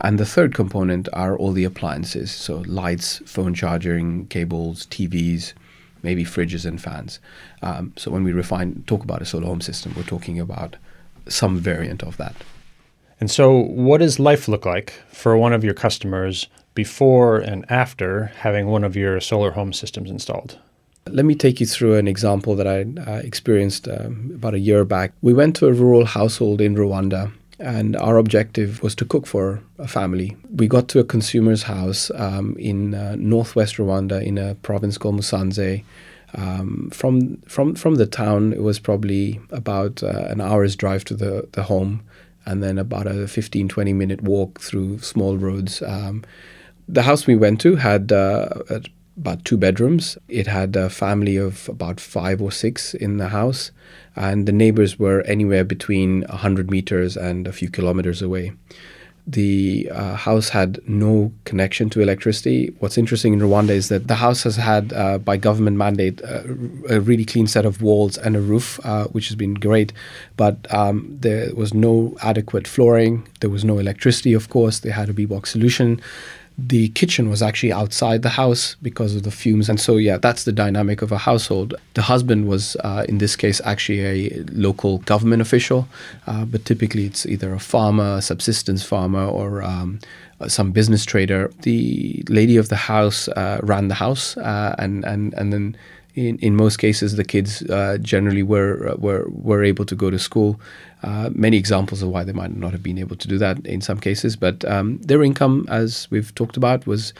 And 0.00 0.18
the 0.18 0.26
third 0.26 0.54
component 0.54 1.08
are 1.12 1.38
all 1.38 1.52
the 1.52 1.62
appliances, 1.62 2.32
so 2.32 2.64
lights, 2.66 3.18
phone 3.26 3.54
charging, 3.54 4.26
cables, 4.26 4.86
TVs, 4.86 5.52
maybe 6.02 6.24
fridges 6.24 6.66
and 6.66 6.82
fans. 6.82 7.20
Um, 7.62 7.92
so 7.94 8.10
when 8.10 8.24
we 8.24 8.32
refine 8.32 8.82
talk 8.88 9.04
about 9.04 9.22
a 9.22 9.24
solar 9.24 9.46
home 9.46 9.60
system, 9.60 9.94
we're 9.96 10.02
talking 10.02 10.40
about 10.40 10.74
some 11.28 11.58
variant 11.58 12.02
of 12.02 12.16
that. 12.16 12.34
And 13.20 13.30
so, 13.30 13.56
what 13.56 13.98
does 13.98 14.18
life 14.18 14.46
look 14.46 14.66
like 14.66 14.92
for 15.08 15.38
one 15.38 15.52
of 15.52 15.64
your 15.64 15.74
customers 15.74 16.48
before 16.74 17.38
and 17.38 17.64
after 17.70 18.26
having 18.40 18.66
one 18.66 18.84
of 18.84 18.94
your 18.94 19.20
solar 19.20 19.52
home 19.52 19.72
systems 19.72 20.10
installed? 20.10 20.58
Let 21.08 21.24
me 21.24 21.34
take 21.34 21.60
you 21.60 21.66
through 21.66 21.94
an 21.94 22.08
example 22.08 22.56
that 22.56 22.66
I 22.66 22.82
uh, 23.10 23.18
experienced 23.18 23.88
um, 23.88 24.32
about 24.34 24.54
a 24.54 24.58
year 24.58 24.84
back. 24.84 25.12
We 25.22 25.32
went 25.32 25.56
to 25.56 25.68
a 25.68 25.72
rural 25.72 26.04
household 26.04 26.60
in 26.60 26.74
Rwanda, 26.74 27.32
and 27.58 27.96
our 27.96 28.18
objective 28.18 28.82
was 28.82 28.94
to 28.96 29.04
cook 29.04 29.26
for 29.26 29.62
a 29.78 29.88
family. 29.88 30.36
We 30.54 30.68
got 30.68 30.88
to 30.88 30.98
a 30.98 31.04
consumer's 31.04 31.62
house 31.62 32.10
um, 32.16 32.56
in 32.58 32.94
uh, 32.94 33.16
northwest 33.18 33.76
Rwanda 33.76 34.22
in 34.22 34.36
a 34.36 34.56
province 34.56 34.98
called 34.98 35.16
Musanze 35.16 35.84
um, 36.36 36.90
from 36.92 37.38
from 37.48 37.74
from 37.74 37.94
the 37.94 38.06
town, 38.06 38.52
it 38.52 38.62
was 38.62 38.78
probably 38.78 39.40
about 39.50 40.02
uh, 40.02 40.26
an 40.28 40.40
hour's 40.40 40.76
drive 40.76 41.04
to 41.06 41.14
the 41.14 41.48
the 41.52 41.64
home, 41.64 42.02
and 42.44 42.62
then 42.62 42.78
about 42.78 43.06
a 43.06 43.26
15, 43.26 43.68
20 43.68 43.92
minute 43.92 44.22
walk 44.22 44.60
through 44.60 44.98
small 44.98 45.36
roads. 45.38 45.82
Um, 45.82 46.22
the 46.88 47.02
house 47.02 47.26
we 47.26 47.34
went 47.34 47.60
to 47.62 47.76
had 47.76 48.12
uh, 48.12 48.48
about 49.16 49.44
two 49.44 49.56
bedrooms. 49.56 50.18
It 50.28 50.46
had 50.46 50.76
a 50.76 50.90
family 50.90 51.36
of 51.36 51.68
about 51.68 52.00
five 52.00 52.42
or 52.42 52.52
six 52.52 52.94
in 52.94 53.16
the 53.16 53.28
house, 53.28 53.70
and 54.14 54.46
the 54.46 54.52
neighbors 54.52 54.98
were 54.98 55.22
anywhere 55.22 55.64
between 55.64 56.22
100 56.28 56.70
meters 56.70 57.16
and 57.16 57.48
a 57.48 57.52
few 57.52 57.70
kilometers 57.70 58.20
away. 58.20 58.52
The 59.26 59.90
uh, 59.92 60.14
house 60.14 60.50
had 60.50 60.80
no 60.88 61.32
connection 61.44 61.90
to 61.90 62.00
electricity. 62.00 62.72
What's 62.78 62.96
interesting 62.96 63.32
in 63.32 63.40
Rwanda 63.40 63.70
is 63.70 63.88
that 63.88 64.06
the 64.06 64.14
house 64.14 64.44
has 64.44 64.54
had, 64.54 64.92
uh, 64.92 65.18
by 65.18 65.36
government 65.36 65.76
mandate, 65.76 66.22
uh, 66.22 66.42
a 66.88 67.00
really 67.00 67.24
clean 67.24 67.48
set 67.48 67.64
of 67.64 67.82
walls 67.82 68.16
and 68.18 68.36
a 68.36 68.40
roof, 68.40 68.78
uh, 68.84 69.06
which 69.08 69.26
has 69.28 69.34
been 69.34 69.54
great. 69.54 69.92
But 70.36 70.72
um, 70.72 71.16
there 71.20 71.52
was 71.54 71.74
no 71.74 72.16
adequate 72.22 72.68
flooring. 72.68 73.26
There 73.40 73.50
was 73.50 73.64
no 73.64 73.78
electricity, 73.78 74.32
of 74.32 74.48
course. 74.48 74.78
They 74.78 74.90
had 74.90 75.08
a 75.08 75.12
BBOXX 75.12 75.46
solution 75.48 76.00
the 76.58 76.88
kitchen 76.90 77.28
was 77.28 77.42
actually 77.42 77.72
outside 77.72 78.22
the 78.22 78.30
house 78.30 78.76
because 78.80 79.14
of 79.14 79.24
the 79.24 79.30
fumes. 79.30 79.68
And 79.68 79.78
so, 79.78 79.96
yeah, 79.96 80.16
that's 80.16 80.44
the 80.44 80.52
dynamic 80.52 81.02
of 81.02 81.12
a 81.12 81.18
household. 81.18 81.74
The 81.94 82.02
husband 82.02 82.48
was, 82.48 82.76
uh, 82.76 83.04
in 83.08 83.18
this 83.18 83.36
case, 83.36 83.60
actually 83.64 84.00
a 84.00 84.44
local 84.52 84.98
government 84.98 85.42
official, 85.42 85.86
uh, 86.26 86.46
but 86.46 86.64
typically 86.64 87.04
it's 87.04 87.26
either 87.26 87.52
a 87.52 87.60
farmer, 87.60 88.16
a 88.16 88.22
subsistence 88.22 88.82
farmer, 88.82 89.26
or 89.26 89.62
um, 89.62 90.00
some 90.48 90.72
business 90.72 91.04
trader. 91.04 91.52
The 91.62 92.24
lady 92.28 92.56
of 92.56 92.70
the 92.70 92.76
house 92.76 93.28
uh, 93.28 93.60
ran 93.62 93.88
the 93.88 93.94
house, 93.94 94.36
uh, 94.38 94.74
and, 94.78 95.04
and, 95.04 95.34
and 95.34 95.52
then 95.52 95.76
in, 96.16 96.38
in 96.38 96.56
most 96.56 96.78
cases, 96.78 97.16
the 97.16 97.24
kids 97.24 97.62
uh, 97.70 97.98
generally 98.00 98.42
were, 98.42 98.96
were, 98.98 99.26
were 99.28 99.62
able 99.62 99.84
to 99.84 99.94
go 99.94 100.10
to 100.10 100.18
school. 100.18 100.58
Uh, 101.02 101.30
many 101.32 101.58
examples 101.58 102.02
of 102.02 102.08
why 102.08 102.24
they 102.24 102.32
might 102.32 102.56
not 102.56 102.72
have 102.72 102.82
been 102.82 102.98
able 102.98 103.16
to 103.16 103.28
do 103.28 103.38
that 103.38 103.64
in 103.66 103.82
some 103.82 104.00
cases, 104.00 104.34
but 104.34 104.64
um, 104.64 104.98
their 105.02 105.22
income, 105.22 105.66
as 105.68 106.08
we've 106.10 106.34
talked 106.34 106.56
about, 106.56 106.86
was 106.86 107.12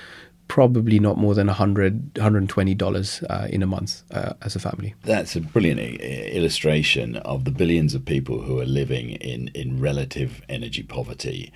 probably 0.48 0.98
not 0.98 1.18
more 1.18 1.34
than 1.34 1.46
100 1.48 2.14
$120 2.14 3.24
uh, 3.28 3.48
in 3.48 3.62
a 3.62 3.66
month 3.66 4.02
uh, 4.12 4.32
as 4.42 4.56
a 4.56 4.60
family. 4.60 4.94
That's 5.04 5.36
a 5.36 5.40
brilliant 5.40 6.00
illustration 6.00 7.16
of 7.16 7.44
the 7.44 7.50
billions 7.50 7.94
of 7.94 8.04
people 8.04 8.42
who 8.42 8.60
are 8.60 8.66
living 8.66 9.10
in, 9.10 9.48
in 9.54 9.78
relative 9.80 10.42
energy 10.48 10.82
poverty. 10.82 11.52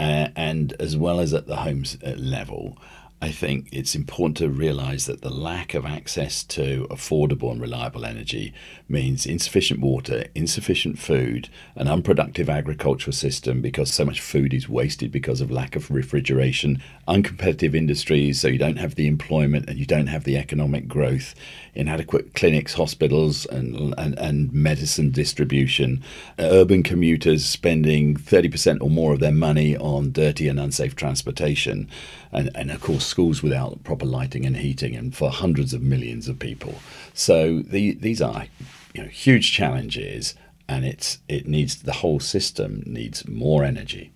Uh, 0.00 0.28
and 0.34 0.74
as 0.80 0.96
well 0.96 1.20
as 1.20 1.34
at 1.34 1.46
the 1.46 1.56
homes 1.56 1.98
uh, 2.04 2.12
level, 2.16 2.78
I 3.22 3.32
think 3.32 3.68
it's 3.70 3.94
important 3.94 4.38
to 4.38 4.48
realize 4.48 5.04
that 5.04 5.20
the 5.20 5.28
lack 5.28 5.74
of 5.74 5.84
access 5.84 6.42
to 6.44 6.86
affordable 6.90 7.52
and 7.52 7.60
reliable 7.60 8.06
energy 8.06 8.54
means 8.88 9.26
insufficient 9.26 9.80
water, 9.80 10.24
insufficient 10.34 10.98
food, 10.98 11.50
an 11.76 11.86
unproductive 11.86 12.48
agricultural 12.48 13.12
system 13.12 13.60
because 13.60 13.92
so 13.92 14.06
much 14.06 14.22
food 14.22 14.54
is 14.54 14.70
wasted 14.70 15.12
because 15.12 15.42
of 15.42 15.50
lack 15.50 15.76
of 15.76 15.90
refrigeration, 15.90 16.82
uncompetitive 17.06 17.74
industries, 17.74 18.40
so 18.40 18.48
you 18.48 18.56
don't 18.56 18.78
have 18.78 18.94
the 18.94 19.06
employment 19.06 19.68
and 19.68 19.78
you 19.78 19.84
don't 19.84 20.06
have 20.06 20.24
the 20.24 20.38
economic 20.38 20.88
growth, 20.88 21.34
inadequate 21.74 22.32
clinics, 22.34 22.72
hospitals, 22.72 23.44
and, 23.46 23.94
and, 23.98 24.18
and 24.18 24.50
medicine 24.50 25.10
distribution, 25.10 26.02
urban 26.38 26.82
commuters 26.82 27.44
spending 27.44 28.16
30% 28.16 28.80
or 28.80 28.88
more 28.88 29.12
of 29.12 29.20
their 29.20 29.30
money 29.30 29.76
on 29.76 30.10
dirty 30.10 30.48
and 30.48 30.58
unsafe 30.58 30.96
transportation, 30.96 31.86
and, 32.32 32.50
and 32.54 32.70
of 32.70 32.80
course, 32.80 33.06
schools 33.06 33.42
without 33.42 33.82
proper 33.84 34.06
lighting 34.06 34.46
and 34.46 34.56
heating, 34.56 34.94
and 34.94 35.14
for 35.14 35.30
hundreds 35.30 35.74
of 35.74 35.82
millions 35.82 36.28
of 36.28 36.38
people. 36.38 36.74
So 37.14 37.60
the, 37.60 37.94
these 37.94 38.22
are 38.22 38.46
you 38.94 39.02
know, 39.02 39.08
huge 39.08 39.52
challenges, 39.52 40.34
and 40.68 40.84
it's 40.84 41.18
it 41.28 41.46
needs 41.46 41.82
the 41.82 41.92
whole 41.94 42.20
system 42.20 42.82
needs 42.86 43.26
more 43.26 43.64
energy. 43.64 44.12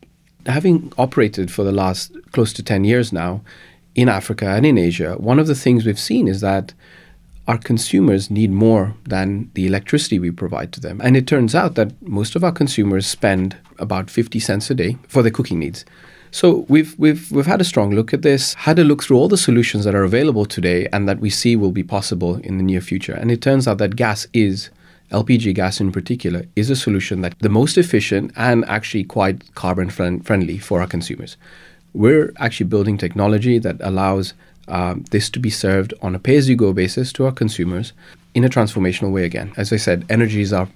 Having 0.46 0.92
operated 0.98 1.50
for 1.50 1.64
the 1.64 1.72
last 1.72 2.12
close 2.32 2.52
to 2.54 2.62
ten 2.62 2.84
years 2.84 3.12
now 3.12 3.42
in 3.94 4.08
Africa 4.08 4.48
and 4.48 4.66
in 4.66 4.78
Asia, 4.78 5.14
one 5.14 5.38
of 5.38 5.46
the 5.46 5.54
things 5.54 5.84
we've 5.84 5.98
seen 5.98 6.28
is 6.28 6.40
that 6.40 6.72
our 7.46 7.58
consumers 7.58 8.30
need 8.30 8.50
more 8.50 8.94
than 9.04 9.50
the 9.54 9.66
electricity 9.66 10.18
we 10.18 10.30
provide 10.30 10.72
to 10.72 10.80
them. 10.80 11.00
And 11.02 11.16
it 11.16 11.26
turns 11.26 11.54
out 11.54 11.74
that 11.74 12.00
most 12.00 12.36
of 12.36 12.42
our 12.42 12.52
consumers 12.52 13.06
spend 13.06 13.56
about 13.78 14.08
50 14.08 14.40
cents 14.40 14.70
a 14.70 14.74
day 14.74 14.96
for 15.08 15.22
their 15.22 15.30
cooking 15.30 15.58
needs. 15.58 15.84
So 16.34 16.66
we've 16.68 16.98
we've 16.98 17.30
we've 17.30 17.46
had 17.46 17.60
a 17.60 17.64
strong 17.72 17.94
look 17.94 18.12
at 18.12 18.22
this, 18.22 18.54
had 18.54 18.80
a 18.80 18.82
look 18.82 19.04
through 19.04 19.18
all 19.18 19.28
the 19.28 19.36
solutions 19.36 19.84
that 19.84 19.94
are 19.94 20.02
available 20.02 20.44
today 20.44 20.88
and 20.92 21.08
that 21.08 21.20
we 21.20 21.30
see 21.30 21.54
will 21.54 21.70
be 21.70 21.84
possible 21.84 22.38
in 22.38 22.56
the 22.56 22.64
near 22.64 22.80
future. 22.80 23.12
And 23.12 23.30
it 23.30 23.40
turns 23.40 23.68
out 23.68 23.78
that 23.78 23.94
gas 23.94 24.26
is 24.32 24.68
LPG 25.12 25.54
gas 25.54 25.80
in 25.80 25.92
particular 25.92 26.44
is 26.56 26.70
a 26.70 26.74
solution 26.74 27.20
that 27.20 27.38
the 27.38 27.48
most 27.48 27.78
efficient 27.78 28.32
and 28.34 28.64
actually 28.64 29.04
quite 29.04 29.54
carbon 29.54 29.90
friendly 29.90 30.58
for 30.58 30.80
our 30.80 30.88
consumers. 30.88 31.36
We're 31.92 32.32
actually 32.38 32.66
building 32.66 32.98
technology 32.98 33.60
that 33.60 33.76
allows 33.78 34.34
um, 34.66 35.04
this 35.12 35.30
to 35.30 35.38
be 35.38 35.50
served 35.50 35.94
on 36.02 36.16
a 36.16 36.18
pay-as-you-go 36.18 36.72
basis 36.72 37.12
to 37.12 37.26
our 37.26 37.32
consumers 37.32 37.92
in 38.34 38.42
a 38.42 38.48
transformational 38.48 39.12
way. 39.12 39.22
Again, 39.22 39.52
as 39.56 39.72
I 39.72 39.76
said, 39.76 40.04
energy 40.08 40.40
is 40.40 40.52
our 40.52 40.68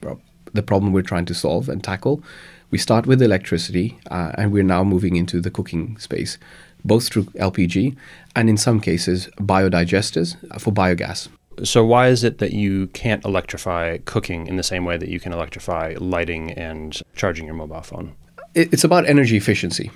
the 0.54 0.62
problem 0.62 0.92
we're 0.92 1.02
trying 1.02 1.26
to 1.26 1.34
solve 1.34 1.68
and 1.68 1.82
tackle. 1.82 2.22
We 2.70 2.78
start 2.78 3.06
with 3.06 3.22
electricity, 3.22 3.98
uh, 4.10 4.32
and 4.36 4.52
we're 4.52 4.62
now 4.62 4.84
moving 4.84 5.16
into 5.16 5.40
the 5.40 5.50
cooking 5.50 5.96
space, 5.98 6.36
both 6.84 7.08
through 7.08 7.24
LPG 7.24 7.96
and 8.36 8.50
in 8.50 8.56
some 8.56 8.80
cases 8.80 9.28
biodigesters 9.40 10.36
for 10.60 10.70
biogas. 10.72 11.28
So, 11.64 11.84
why 11.84 12.08
is 12.08 12.22
it 12.24 12.38
that 12.38 12.52
you 12.52 12.88
can't 12.88 13.24
electrify 13.24 13.98
cooking 14.04 14.46
in 14.46 14.56
the 14.56 14.62
same 14.62 14.84
way 14.84 14.96
that 14.96 15.08
you 15.08 15.18
can 15.18 15.32
electrify 15.32 15.94
lighting 15.98 16.52
and 16.52 17.00
charging 17.16 17.46
your 17.46 17.54
mobile 17.54 17.82
phone? 17.82 18.14
It's 18.54 18.84
about 18.84 19.08
energy 19.08 19.36
efficiency. 19.36 19.90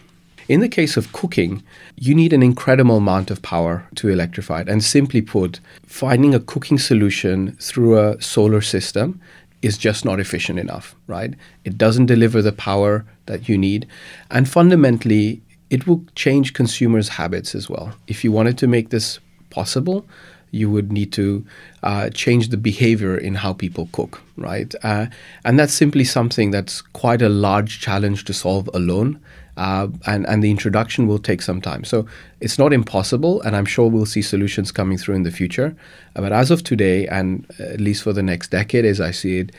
In 0.49 0.61
the 0.61 0.69
case 0.69 0.97
of 0.97 1.13
cooking, 1.13 1.63
you 1.97 2.15
need 2.15 2.33
an 2.33 2.43
incredible 2.43 2.97
amount 2.97 3.31
of 3.31 3.43
power 3.43 3.87
to 3.95 4.09
electrify 4.09 4.63
it. 4.63 4.69
And 4.69 4.83
simply 4.83 5.23
put, 5.23 5.61
finding 5.87 6.35
a 6.35 6.41
cooking 6.41 6.79
solution 6.79 7.57
through 7.61 7.99
a 7.99 8.21
solar 8.21 8.61
system 8.61 9.21
is 9.63 9.79
just 9.79 10.05
not 10.05 10.21
efficient 10.21 10.59
enough, 10.59 10.95
right? 11.07 11.35
It 11.65 11.79
doesn't 11.79 12.07
deliver 12.07 12.43
the 12.43 12.53
power 12.53 13.05
that 13.27 13.49
you 13.49 13.57
need. 13.57 13.87
And 14.31 14.49
fundamentally, 14.49 15.41
it 15.71 15.87
will 15.87 16.05
change 16.17 16.53
consumers' 16.53 17.09
habits 17.09 17.55
as 17.55 17.71
well. 17.71 17.95
If 18.07 18.25
you 18.25 18.33
wanted 18.33 18.59
to 18.59 18.67
make 18.67 18.91
this 18.91 19.21
possible, 19.51 20.05
you 20.51 20.71
would 20.71 20.93
need 20.93 21.13
to 21.13 21.45
uh, 21.83 22.11
change 22.11 22.49
the 22.49 22.57
behavior 22.59 23.17
in 23.17 23.37
how 23.37 23.55
people 23.55 23.89
cook, 23.93 24.21
right? 24.37 24.75
Uh, 24.83 25.07
and 25.45 25.59
that's 25.59 25.73
simply 25.73 26.05
something 26.05 26.51
that's 26.51 26.83
quite 26.83 27.23
a 27.23 27.29
large 27.29 27.81
challenge 27.81 28.25
to 28.25 28.35
solve 28.35 28.69
alone. 28.75 29.19
Uh, 29.57 29.89
and, 30.07 30.27
and 30.29 30.43
the 30.43 30.51
introduction 30.51 31.07
will 31.07 31.19
take 31.19 31.43
some 31.43 31.61
time. 31.61 31.85
So 31.85 32.07
it's 32.41 32.59
not 32.59 32.73
impossible, 32.73 33.43
and 33.43 33.55
I'm 33.55 33.67
sure 33.67 33.91
we'll 33.91 34.07
see 34.07 34.23
solutions 34.23 34.73
coming 34.73 34.97
through 34.97 35.15
in 35.15 35.25
the 35.25 35.31
future. 35.31 35.77
Uh, 36.17 36.23
but 36.23 36.33
as 36.33 36.51
of 36.51 36.65
today, 36.65 37.07
and 37.07 37.47
at 37.59 37.81
least 37.81 38.03
for 38.03 38.13
the 38.15 38.23
next 38.23 38.51
decade, 38.51 38.85
as 38.87 39.01
I 39.01 39.11
see 39.11 39.41
it, 39.41 39.53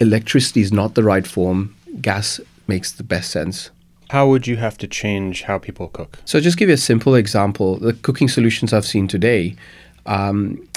electricity 0.00 0.62
is 0.62 0.72
not 0.72 0.94
the 0.94 1.02
right 1.02 1.26
form. 1.26 1.74
Gas 2.00 2.40
makes 2.66 2.92
the 2.92 3.02
best 3.02 3.30
sense. 3.30 3.70
How 4.10 4.28
would 4.28 4.46
you 4.46 4.56
have 4.56 4.76
to 4.78 4.86
change 4.86 5.42
how 5.42 5.58
people 5.58 5.88
cook? 5.88 6.18
So, 6.24 6.40
just 6.40 6.58
give 6.58 6.68
you 6.68 6.74
a 6.74 6.78
simple 6.78 7.14
example. 7.14 7.76
The 7.76 7.94
cooking 7.94 8.28
solutions 8.28 8.72
I've 8.72 8.84
seen 8.84 9.08
today, 9.08 9.56
um, 10.04 10.68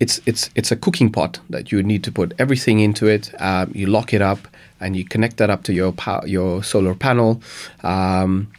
it's 0.00 0.20
it's 0.26 0.50
it's 0.56 0.72
a 0.72 0.76
cooking 0.76 1.10
pot 1.12 1.38
that 1.50 1.70
you 1.70 1.82
need 1.82 2.02
to 2.04 2.12
put 2.12 2.34
everything 2.38 2.80
into 2.80 3.06
it. 3.06 3.32
Um, 3.40 3.70
you 3.74 3.86
lock 3.86 4.12
it 4.12 4.22
up 4.22 4.48
and 4.80 4.96
you 4.96 5.04
connect 5.04 5.36
that 5.36 5.50
up 5.50 5.62
to 5.64 5.72
your 5.72 5.94
your 6.26 6.62
solar 6.62 6.94
panel. 6.94 7.42
Um, 7.82 8.50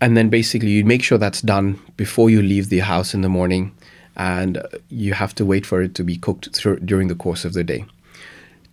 and 0.00 0.16
then 0.16 0.30
basically 0.30 0.70
you 0.70 0.84
make 0.84 1.02
sure 1.02 1.16
that's 1.16 1.42
done 1.42 1.78
before 1.96 2.28
you 2.28 2.42
leave 2.42 2.70
the 2.70 2.80
house 2.80 3.14
in 3.14 3.20
the 3.20 3.28
morning 3.28 3.72
and 4.16 4.60
you 4.88 5.14
have 5.14 5.34
to 5.36 5.44
wait 5.44 5.64
for 5.64 5.80
it 5.80 5.94
to 5.94 6.04
be 6.04 6.16
cooked 6.16 6.54
through, 6.54 6.80
during 6.80 7.08
the 7.08 7.14
course 7.14 7.44
of 7.44 7.52
the 7.52 7.64
day 7.64 7.84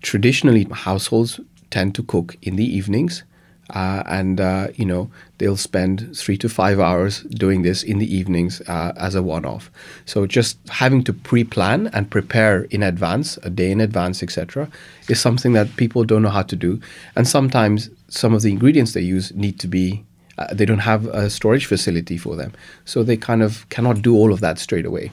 traditionally 0.02 0.66
households 0.72 1.40
tend 1.70 1.94
to 1.96 2.04
cook 2.04 2.36
in 2.42 2.56
the 2.56 2.66
evenings 2.66 3.24
uh, 3.72 4.04
and 4.08 4.42
uh, 4.42 4.68
you 4.76 4.86
know 4.86 5.10
they'll 5.38 5.58
spend 5.58 6.16
three 6.18 6.38
to 6.38 6.50
five 6.50 6.80
hours 6.80 7.22
doing 7.24 7.62
this 7.62 7.84
in 7.84 8.00
the 8.00 8.16
evenings 8.16 8.62
uh, 8.68 8.92
as 8.98 9.16
a 9.16 9.24
one-off. 9.24 9.72
So 10.06 10.26
just 10.26 10.58
having 10.70 11.04
to 11.06 11.14
pre-plan 11.14 11.88
and 11.94 12.10
prepare 12.10 12.64
in 12.66 12.84
advance, 12.84 13.38
a 13.44 13.50
day 13.50 13.72
in 13.72 13.80
advance, 13.80 14.22
etc., 14.22 14.70
is 15.08 15.20
something 15.20 15.54
that 15.54 15.76
people 15.78 16.04
don't 16.04 16.22
know 16.22 16.30
how 16.30 16.44
to 16.44 16.56
do. 16.56 16.80
And 17.16 17.28
sometimes 17.28 17.90
some 18.10 18.34
of 18.34 18.42
the 18.42 18.52
ingredients 18.52 18.94
they 18.94 19.02
use 19.02 19.34
need 19.34 19.60
to 19.60 19.68
be 19.68 20.04
uh, 20.38 20.54
they 20.54 20.66
don't 20.66 20.80
have 20.80 21.06
a 21.08 21.30
storage 21.30 21.66
facility 21.66 22.18
for 22.18 22.36
them, 22.38 22.54
so 22.86 23.04
they 23.04 23.18
kind 23.18 23.44
of 23.44 23.68
cannot 23.70 24.02
do 24.02 24.16
all 24.16 24.32
of 24.32 24.40
that 24.40 24.58
straight 24.58 24.86
away. 24.86 25.12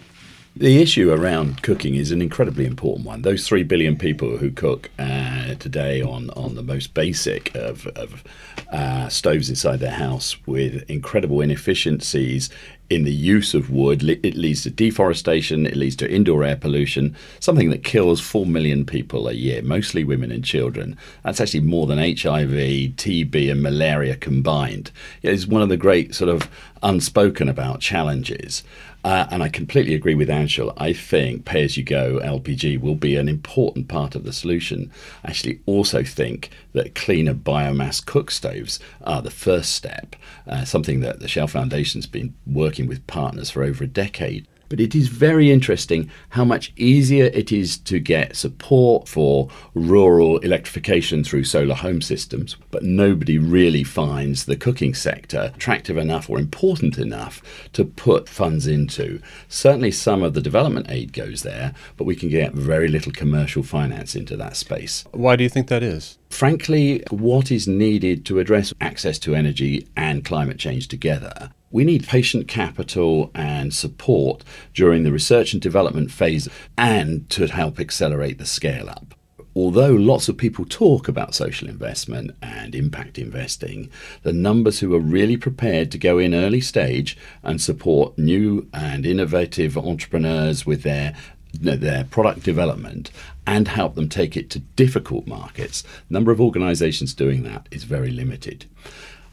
The 0.59 0.81
issue 0.81 1.13
around 1.13 1.63
cooking 1.63 1.97
is 1.97 2.13
an 2.13 2.23
incredibly 2.23 2.65
important 2.65 3.07
one. 3.07 3.21
Those 3.21 3.47
three 3.47 3.63
billion 3.63 3.95
people 3.99 4.39
who 4.39 4.51
cook 4.51 4.89
uh, 4.99 5.53
today 5.57 6.01
on, 6.01 6.31
on 6.31 6.55
the 6.55 6.63
most 6.63 6.95
basic 6.95 7.55
of, 7.55 7.87
of 7.89 8.25
uh, 8.73 9.11
stoves 9.11 9.51
inside 9.51 9.81
their 9.81 9.91
house 9.91 10.35
with 10.47 10.89
incredible 10.89 11.43
inefficiencies 11.43 12.49
in 12.89 13.05
the 13.05 13.13
use 13.13 13.53
of 13.53 13.71
wood. 13.71 14.03
It 14.03 14.35
leads 14.35 14.63
to 14.63 14.71
deforestation, 14.71 15.67
it 15.67 15.77
leads 15.77 15.97
to 15.97 16.11
indoor 16.11 16.43
air 16.43 16.57
pollution, 16.57 17.15
something 17.39 17.69
that 17.69 17.85
kills 17.85 18.23
4 18.23 18.47
million 18.47 18.87
people 18.87 19.29
a 19.29 19.33
year, 19.33 19.61
mostly 19.61 20.05
women 20.05 20.31
and 20.31 20.43
children. 20.43 20.97
That's 21.23 21.41
actually 21.41 21.61
more 21.61 21.87
than 21.87 21.99
HIV, 21.99 22.51
TB, 22.97 23.51
and 23.51 23.63
malaria 23.63 24.17
combined. 24.17 24.91
It's 25.23 25.47
one 25.47 25.61
of 25.61 25.69
the 25.69 25.77
great 25.77 26.15
sort 26.15 26.31
of 26.31 26.49
unspoken 26.83 27.49
about 27.49 27.81
challenges. 27.81 28.63
Uh, 29.07 29.25
and 29.31 29.41
I 29.41 29.49
completely 29.49 29.95
agree 29.95 30.17
with 30.17 30.29
Anshul. 30.29 30.75
I 30.79 30.93
think 30.93 31.45
pay 31.45 31.63
as 31.63 31.77
you 31.77 31.85
go 31.85 32.19
LPG 32.25 32.81
will 32.81 32.97
be 32.97 33.15
an 33.15 33.29
important 33.29 33.87
part 33.87 34.17
of 34.17 34.25
the 34.25 34.33
solution. 34.33 34.91
I 35.23 35.29
actually 35.29 35.61
also 35.65 36.03
think 36.03 36.51
that 36.73 36.97
cleaner 36.97 37.33
biomass 37.33 38.05
cook 38.05 38.33
stoves 38.33 38.81
are 39.03 39.23
the 39.23 39.31
first 39.31 39.75
step, 39.75 40.17
uh, 40.49 40.65
something 40.65 41.03
that 41.03 41.21
the 41.21 41.29
Shell 41.29 41.47
Foundation's 41.47 42.09
been 42.09 42.35
working 42.49 42.89
with 42.89 43.07
partners 43.07 43.49
for 43.49 43.63
over 43.63 43.85
a 43.85 43.87
decade. 43.87 44.49
But 44.69 44.81
it 44.81 44.95
is 44.95 45.09
very 45.09 45.51
interesting 45.51 46.11
how 46.31 46.45
much 46.45 46.73
easier 46.77 47.27
it 47.27 47.53
is 47.53 47.79
to 47.79 47.99
get 47.99 48.37
support 48.37 49.09
for 49.09 49.49
rural 49.75 50.39
electrification 50.39 51.23
through 51.23 51.45
solar 51.45 51.75
home 51.75 52.01
systems, 52.01 52.57
but 52.71 52.83
nobody 52.83 53.39
really 53.39 53.85
finds 53.85 54.45
the 54.45 54.57
cooking 54.57 54.95
sector 54.95 55.53
attractive 55.55 55.97
enough 55.97 56.29
or 56.29 56.39
important 56.39 56.99
enough 56.99 57.43
to 57.73 57.85
put 57.85 58.29
funds 58.29 58.67
into. 58.67 59.21
Certainly, 59.49 59.93
some 59.93 60.23
of 60.23 60.35
the 60.35 60.41
development 60.41 60.87
aid 60.91 61.13
goes 61.13 61.43
there, 61.43 61.75
but 61.97 62.05
we 62.05 62.17
can 62.17 62.29
get 62.29 62.53
very 62.55 62.89
little 62.89 63.13
commercial 63.13 63.63
finance 63.63 64.15
into 64.15 64.37
that 64.37 64.57
space. 64.57 65.05
Why 65.13 65.37
do 65.37 65.45
you 65.45 65.51
think 65.51 65.69
that 65.69 65.83
is? 65.83 66.19
Frankly, 66.31 67.03
what 67.11 67.51
is 67.51 67.69
needed 67.69 68.27
to 68.27 68.41
address 68.41 68.75
access 68.81 69.19
to 69.21 69.35
energy 69.35 69.87
and 69.97 70.25
climate 70.25 70.59
change 70.59 70.89
together 70.89 71.51
we 71.77 71.85
need 71.85 72.09
patient 72.09 72.49
capital 72.49 73.31
and 73.35 73.75
support 73.75 74.43
during 74.73 75.03
the 75.03 75.13
research 75.13 75.53
and 75.53 75.61
development 75.61 76.11
phase 76.11 76.49
and 76.79 77.29
to 77.29 77.47
help 77.49 77.79
accelerate 77.79 78.39
the 78.39 78.47
scale 78.47 78.89
up. 78.89 79.15
Although 79.55 79.93
lots 79.93 80.31
of 80.31 80.39
people 80.39 80.65
talk 80.65 81.07
about 81.07 81.35
social 81.35 81.69
investment 81.69 82.31
and 82.41 82.75
impact 82.75 83.19
investing, 83.19 83.91
the 84.23 84.33
numbers 84.33 84.81
who 84.81 84.95
are 84.95 85.01
really 85.01 85.37
prepared 85.37 85.91
to 85.91 85.99
go 85.99 86.19
in 86.19 86.33
early 86.33 86.63
stage 86.63 87.15
and 87.43 87.61
support 87.61 88.17
new 88.17 88.67
and 88.73 89.05
innovative 89.05 89.77
entrepreneurs 89.77 90.65
with 90.65 90.83
their 90.83 91.15
their 91.53 92.05
product 92.05 92.43
development 92.43 93.11
and 93.47 93.69
help 93.69 93.95
them 93.97 94.09
take 94.09 94.35
it 94.35 94.49
to 94.51 94.61
difficult 94.61 95.27
markets, 95.27 95.85
number 96.09 96.33
of 96.33 96.41
organizations 96.41 97.13
doing 97.15 97.43
that 97.43 97.67
is 97.71 97.85
very 97.85 98.11
limited. 98.11 98.65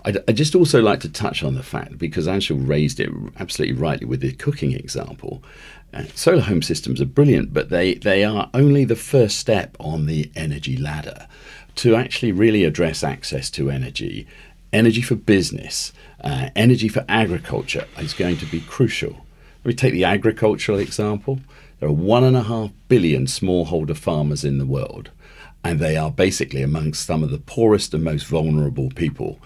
I'd, 0.06 0.18
I'd, 0.28 0.38
just 0.38 0.56
also 0.56 0.82
like 0.82 1.00
to 1.02 1.10
touch 1.10 1.44
on 1.44 1.56
the 1.56 1.64
fact, 1.64 1.98
because 1.98 2.28
Anshul 2.28 2.68
raised 2.68 3.00
it 3.00 3.10
absolutely 3.40 3.76
rightly 3.76 4.06
with 4.06 4.22
the 4.22 4.34
cooking 4.34 4.74
example. 4.74 5.44
Uh, 5.94 6.04
solar 6.16 6.42
home 6.42 6.62
systems 6.62 7.00
are 7.00 7.06
brilliant, 7.06 7.54
but 7.54 7.70
they, 7.70 7.96
they 7.96 8.24
are 8.24 8.50
only 8.54 8.84
the 8.84 8.96
first 8.96 9.38
step 9.38 9.78
on 9.80 10.06
the 10.06 10.32
energy 10.36 10.76
ladder. 10.76 11.28
To 11.76 11.96
actually 11.96 12.32
really 12.32 12.64
address 12.66 13.04
access 13.04 13.50
to 13.52 13.70
energy, 13.70 14.28
energy 14.72 15.02
for 15.02 15.16
business, 15.16 15.94
uh, 16.22 16.50
energy 16.56 16.88
for 16.88 17.06
agriculture 17.08 17.86
is 17.98 18.14
going 18.14 18.38
to 18.38 18.46
be 18.46 18.62
crucial. 18.62 19.26
Let 19.64 19.66
me 19.66 19.74
take 19.74 19.94
the 19.94 20.04
agricultural 20.04 20.80
example. 20.80 21.40
There 21.80 21.90
are 21.90 21.94
one 21.94 22.24
and 22.24 22.36
a 22.36 22.44
half 22.44 22.72
billion 22.90 23.26
smallholder 23.26 23.96
farmers 23.96 24.44
in 24.44 24.58
the 24.58 24.66
world, 24.66 25.10
and 25.64 25.80
they 25.80 25.96
are 25.96 26.12
basically 26.12 26.62
amongst 26.62 27.06
some 27.06 27.24
of 27.24 27.30
the 27.30 27.40
poorest 27.40 27.94
and 27.94 28.04
most 28.04 28.26
vulnerable 28.26 28.90
people 28.90 29.40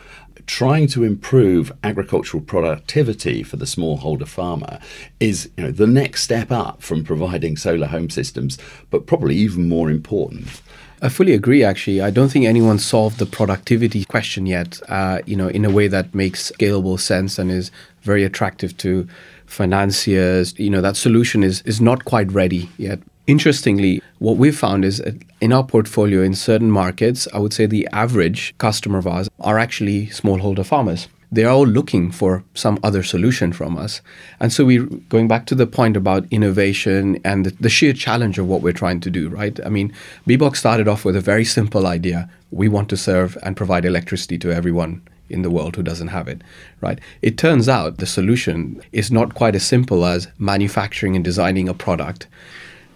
trying 0.47 0.87
to 0.87 1.03
improve 1.03 1.71
agricultural 1.83 2.41
productivity 2.41 3.43
for 3.43 3.57
the 3.57 3.65
smallholder 3.65 4.27
farmer 4.27 4.79
is 5.19 5.49
you 5.57 5.65
know, 5.65 5.71
the 5.71 5.85
next 5.85 6.23
step 6.23 6.51
up 6.51 6.81
from 6.81 7.03
providing 7.03 7.57
solar 7.57 7.87
home 7.87 8.09
systems, 8.09 8.57
but 8.89 9.05
probably 9.05 9.35
even 9.35 9.67
more 9.67 9.91
important. 9.91 10.61
I 11.01 11.09
fully 11.09 11.33
agree. 11.33 11.63
Actually, 11.63 12.01
I 12.01 12.09
don't 12.09 12.29
think 12.29 12.45
anyone 12.45 12.79
solved 12.79 13.19
the 13.19 13.27
productivity 13.27 14.03
question 14.05 14.47
yet. 14.47 14.81
Uh, 14.89 15.19
you 15.25 15.35
know, 15.35 15.47
in 15.47 15.63
a 15.63 15.69
way 15.69 15.87
that 15.87 16.15
makes 16.15 16.51
scalable 16.51 16.99
sense 16.99 17.37
and 17.37 17.51
is 17.51 17.69
very 18.01 18.23
attractive 18.23 18.75
to 18.77 19.07
financiers. 19.45 20.57
You 20.57 20.71
know, 20.71 20.81
that 20.81 20.97
solution 20.97 21.43
is 21.43 21.61
is 21.63 21.79
not 21.79 22.05
quite 22.05 22.31
ready 22.31 22.69
yet. 22.77 22.99
Interestingly, 23.27 24.01
what 24.19 24.37
we've 24.37 24.57
found 24.57 24.85
is 24.85 25.01
in 25.41 25.51
our 25.51 25.63
portfolio 25.63 26.21
in 26.21 26.33
certain 26.33 26.71
markets, 26.71 27.27
I 27.33 27.39
would 27.39 27.51
say 27.51 27.65
the 27.65 27.85
average 27.91 28.55
customer 28.57 28.99
of 28.99 29.05
ours 29.05 29.29
are 29.41 29.59
actually 29.59 30.07
smallholder 30.07 30.65
farmers. 30.65 31.09
They're 31.29 31.49
all 31.49 31.67
looking 31.67 32.09
for 32.09 32.45
some 32.53 32.79
other 32.83 33.03
solution 33.03 33.51
from 33.51 33.77
us. 33.77 33.99
And 34.39 34.53
so 34.53 34.63
we're 34.63 34.85
going 35.09 35.27
back 35.27 35.45
to 35.47 35.55
the 35.55 35.67
point 35.67 35.97
about 35.97 36.25
innovation 36.31 37.19
and 37.25 37.47
the, 37.47 37.67
sheer 37.67 37.91
challenge 37.91 38.39
of 38.39 38.47
what 38.47 38.61
we're 38.61 38.71
trying 38.71 39.01
to 39.01 39.09
do, 39.09 39.27
right? 39.27 39.59
I 39.65 39.67
mean, 39.67 39.93
BBOXX 40.25 40.55
started 40.55 40.87
off 40.87 41.03
with 41.03 41.17
a 41.17 41.21
very 41.21 41.43
simple 41.43 41.85
idea. 41.85 42.29
We 42.51 42.69
want 42.69 42.87
to 42.89 42.97
serve 42.97 43.37
and 43.43 43.57
provide 43.57 43.83
electricity 43.83 44.37
to 44.37 44.53
everyone 44.53 45.01
in 45.29 45.41
the 45.41 45.51
world 45.51 45.75
who 45.75 45.83
doesn't 45.83 46.07
have 46.07 46.29
it, 46.29 46.41
right? 46.79 46.99
It 47.21 47.37
turns 47.37 47.67
out 47.67 47.97
the 47.97 48.05
solution 48.05 48.81
is 48.93 49.11
not 49.11 49.35
quite 49.35 49.55
as 49.55 49.67
simple 49.67 50.05
as 50.05 50.29
manufacturing 50.37 51.17
and 51.17 51.25
designing 51.25 51.67
a 51.67 51.73
product 51.73 52.27